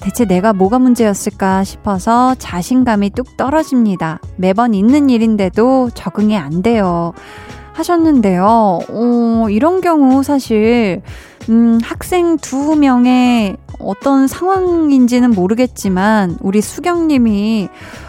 [0.00, 4.20] 대체 내가 뭐가 문제였을까 싶어서 자신감이 뚝 떨어집니다.
[4.36, 7.12] 매번 있는 일인데도 적응이 안 돼요.
[7.72, 8.78] 하셨는데요.
[8.88, 11.02] 어, 이런 경우 사실,
[11.48, 17.68] 음, 학생 두 명의 어떤 상황인지는 모르겠지만, 우리 수경님이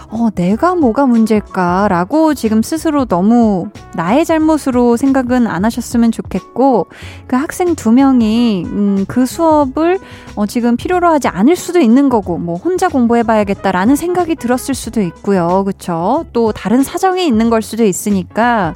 [0.09, 6.87] 어, 내가 뭐가 문제일까라고 지금 스스로 너무 나의 잘못으로 생각은 안 하셨으면 좋겠고,
[7.27, 9.99] 그 학생 두 명이, 음, 그 수업을,
[10.35, 15.63] 어, 지금 필요로 하지 않을 수도 있는 거고, 뭐, 혼자 공부해봐야겠다라는 생각이 들었을 수도 있고요.
[15.65, 16.25] 그쵸?
[16.31, 18.73] 또 다른 사정이 있는 걸 수도 있으니까,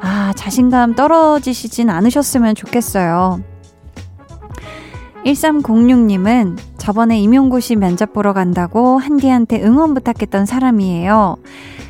[0.00, 3.51] 아, 자신감 떨어지시진 않으셨으면 좋겠어요.
[5.24, 11.36] 1306님은 저번에 임용고시 면접 보러 간다고 한디한테 응원 부탁했던 사람이에요.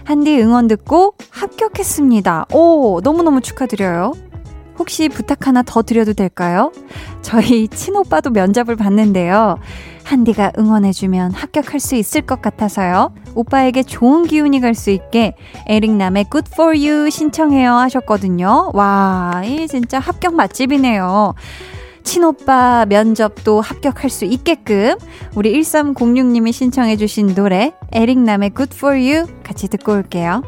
[0.04, 2.46] 한디 응원 듣고 합격했습니다.
[2.52, 4.12] 오, 너무너무 축하드려요.
[4.78, 6.72] 혹시 부탁 하나 더 드려도 될까요?
[7.20, 9.58] 저희 친오빠도 면접을 봤는데요.
[10.04, 13.14] 한디가 응원해주면 합격할 수 있을 것 같아서요.
[13.34, 15.36] 오빠에게 좋은 기운이 갈 수 있게
[15.68, 18.72] 에릭남의 Good for You 신청해요 하셨거든요.
[18.74, 21.34] 와, 이 진짜 합격 맛집이네요.
[22.02, 24.94] 친오빠 면접도 합격할 수 있게끔
[25.34, 30.42] 우리 1306님이 신청해주신 노래 에릭남의 Good for You 같이 듣고 올게요.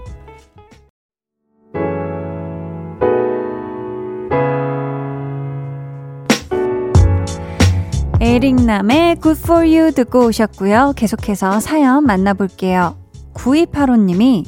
[8.20, 10.94] 에릭남의 Good for You 듣고 오셨고요.
[10.96, 12.96] 계속해서 사연 만나볼게요.
[13.34, 14.46] 9285님이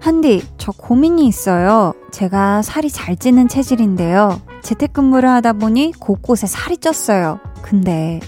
[0.00, 1.92] 한디, 저 고민이 있어요.
[2.10, 4.40] 제가 살이 잘 찌는 체질인데요.
[4.62, 7.40] 재택근무를 하다 보니 곳곳에 살이 쪘어요.
[7.62, 8.20] 근데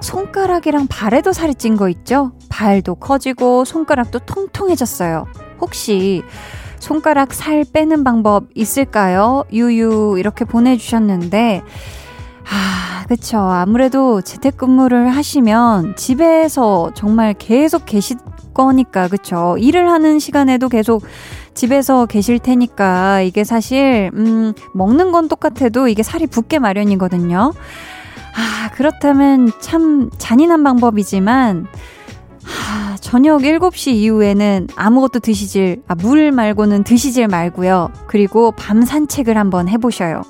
[0.00, 2.32] 손가락이랑 발에도 살이 찐 거 있죠?
[2.48, 5.26] 발도 커지고 손가락도 통통해졌어요.
[5.60, 6.22] 혹시
[6.78, 9.44] 손가락 살 빼는 방법 있을까요?
[9.52, 11.62] 유유 이렇게 보내주셨는데
[12.48, 13.38] 아, 그쵸.
[13.38, 18.18] 아무래도 재택근무를 하시면 집에서 정말 계속 계실
[18.54, 19.56] 거니까, 그쵸.
[19.58, 21.02] 일을 하는 시간에도 계속
[21.56, 27.52] 집에서 계실 테니까 이게 사실, 음, 먹는 건 똑같아도 이게 살이 붙게 마련이거든요.
[28.36, 31.66] 아, 그렇다면 참 잔인한 방법이지만,
[32.44, 37.90] 하, 저녁 7시 이후에는 아무것도 드시질, 아, 물 말고는 드시질 말고요.
[38.06, 40.22] 그리고 밤 산책을 한번 해 보셔요.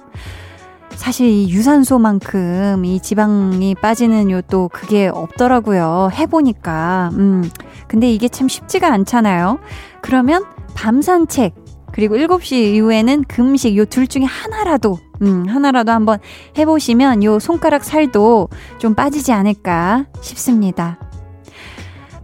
[0.94, 6.10] 사실 이 유산소만큼 이 지방이 빠지는 요 또 그게 없더라고요.
[6.14, 7.10] 해보니까.
[7.14, 7.50] 음.
[7.88, 9.58] 근데 이게 참 쉽지가 않잖아요.
[10.00, 10.44] 그러면
[10.76, 11.54] 밤 산책,
[11.92, 16.18] 그리고 7시 이후에는 금식 요 둘 중에 하나라도 음, 하나라도 한번
[16.58, 20.98] 해보시면 요 손가락 살도 좀 빠지지 않을까 싶습니다.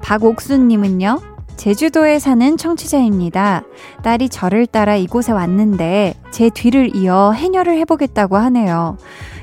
[0.02, 1.20] 박옥수님은요,
[1.56, 3.62] 제주도에 사는 청취자입니다.
[4.02, 8.98] 딸이 저를 따라 이곳에 왔는데 제 뒤를 이어 해녀를 해보겠다고 하네요.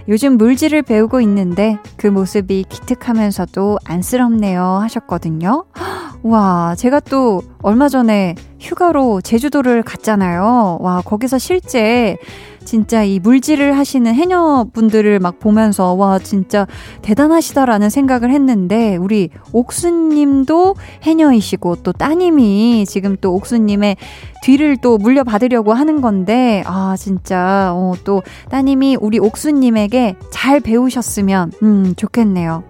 [0.10, 5.66] 요즘 물질을 배우고 있는데 그 모습이 기특하면서도 안쓰럽네요 하셨거든요.
[6.24, 10.78] 와, 제가 또 얼마 전에 휴가로 제주도를 갔잖아요.
[10.82, 12.18] 와, 거기서 실제
[12.66, 16.68] 진짜 이 물질을 하시는 해녀분들을 막 보면서 와, 진짜
[17.02, 23.96] 대단하시다라는 생각을 했는데 우리 옥수님도 해녀이시고 또 따님이 지금 또 옥수님의
[24.44, 31.94] 뒤를 또 물려받으려고 하는 건데 아, 진짜 어, 또 따님이 우리 옥수님에게 잘 배우셨으면 음,
[31.96, 32.64] 좋겠네요.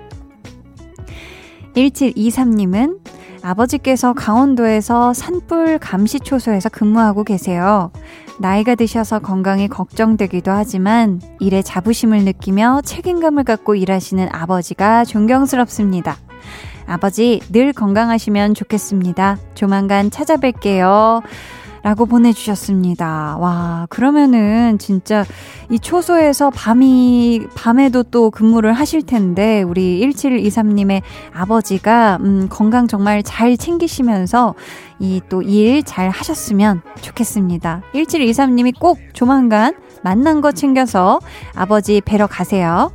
[1.76, 3.18] 1723님은
[3.50, 7.91] 아버지께서 강원도에서 산불 감시초소에서 근무하고 계세요.
[8.38, 16.16] 나이가 드셔서 건강이 걱정되기도 하지만 일에 자부심을 느끼며 책임감을 갖고 일하시는 아버지가 존경스럽습니다.
[16.86, 19.38] 아버지 늘 건강하시면 좋겠습니다.
[19.56, 21.24] 조만간 찾아뵐게요.
[21.84, 23.38] 라고 보내주셨습니다.
[23.39, 25.25] 와, 그러면은 진짜
[25.69, 31.01] 이 초소에서 밤이, 밤에도 또 근무를 하실 텐데, 우리 1723님의
[31.34, 34.55] 아버지가, 음, 건강 정말 잘 챙기시면서
[34.99, 37.82] 이 또 일 잘 하셨으면 좋겠습니다.
[37.93, 41.19] 1723님이 꼭 조만간 만난 거 챙겨서
[41.55, 42.91] 아버지 뵈러 가세요.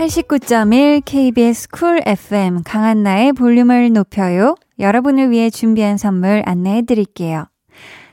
[0.00, 4.54] 89.1 KBS 쿨 FM 강한나의 볼륨을 높여요.
[4.78, 7.44] 여러분을 위해 준비한 선물 안내해 드릴게요.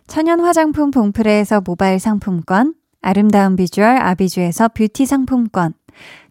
[0.05, 5.75] 천연 화장품 봉프레에서 모바일 상품권, 아름다운 비주얼 아비주에서 뷰티 상품권,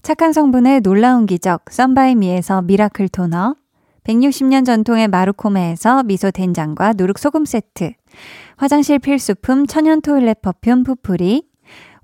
[0.02, 3.54] 착한 성분의 놀라운 기적 썬바이미에서 miracle toner,
[4.04, 7.92] 160년 전통의 마루코메에서 미소 된장과 누룩 소금 세트,
[8.58, 11.44] 화장실 필수품 천연 toilet perfume 푸풀이,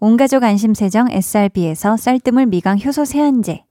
[0.05, 3.63] 온가족 안심세정 SRB에서 쌀뜨물 미강 효소 세안제,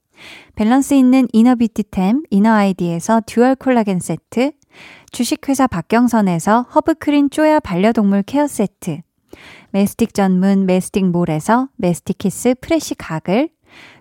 [0.56, 4.54] 밸런스 있는 inner beauty템 이너아이디에서 dual 콜라겐 세트,
[5.12, 9.02] 주식회사 박경선에서 허브크린 쪼야 반려동물 케어 세트,
[9.72, 13.50] mastic 전문 메스틱몰에서 메스틱키스 fresh 가글,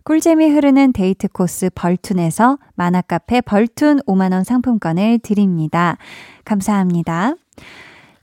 [0.05, 5.99] 꿀잼이 흐르는 데이트 코스 벌툰에서 만화카페 벌툰 5만원 상품권을 드립니다.
[6.45, 7.35] 감사합니다.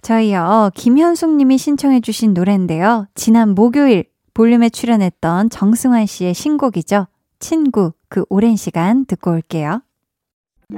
[0.02, 3.08] 저희요, 김현숙 님이 신청해주신 노래인데요.
[3.16, 7.08] 지난 목요일 볼륨에 출연했던 정승환 씨의 신곡이죠.
[7.40, 9.82] 친구, 그 오랜 시간 듣고 올게요.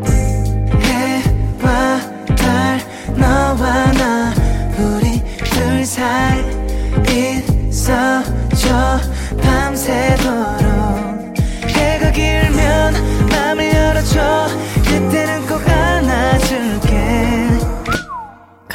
[0.02, 2.00] 해와
[2.36, 2.80] 달,
[3.18, 4.34] 너와 나,
[4.78, 6.40] 우리 둘 사이
[7.68, 9.00] 있어줘,
[9.42, 10.70] 밤새도록.
[11.68, 12.49] 해가 길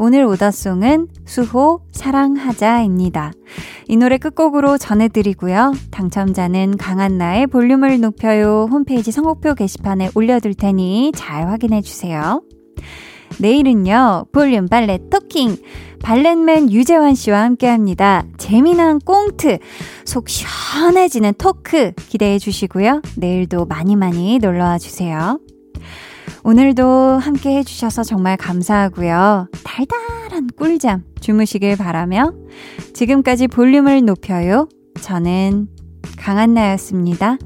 [0.00, 3.32] 오늘 오더송은 수호 사랑하자입니다.
[3.88, 5.74] 이 노래 끝곡으로 전해드리고요.
[5.90, 12.42] 당첨자는 강한나의 볼륨을 높여요 홈페이지 선곡표 게시판에 올려둘 테니 잘 확인해주세요.
[13.40, 15.56] 내일은요, 볼륨 발레 토킹.
[16.00, 18.24] 발렛맨 유재환 씨와 함께 합니다.
[18.36, 19.58] 재미난 꽁트,
[20.04, 23.02] 속 시원해지는 토크 기대해 주시고요.
[23.16, 25.40] 내일도 많이 많이 놀러와 주세요.
[26.48, 29.48] 오늘도 함께 해주셔서 정말 감사하고요.
[29.64, 32.32] 달달한 꿀잠 주무시길 바라며
[32.94, 34.66] 지금까지 볼륨을 높여요.
[35.02, 35.68] 저는
[36.16, 37.36] 강한나였습니다.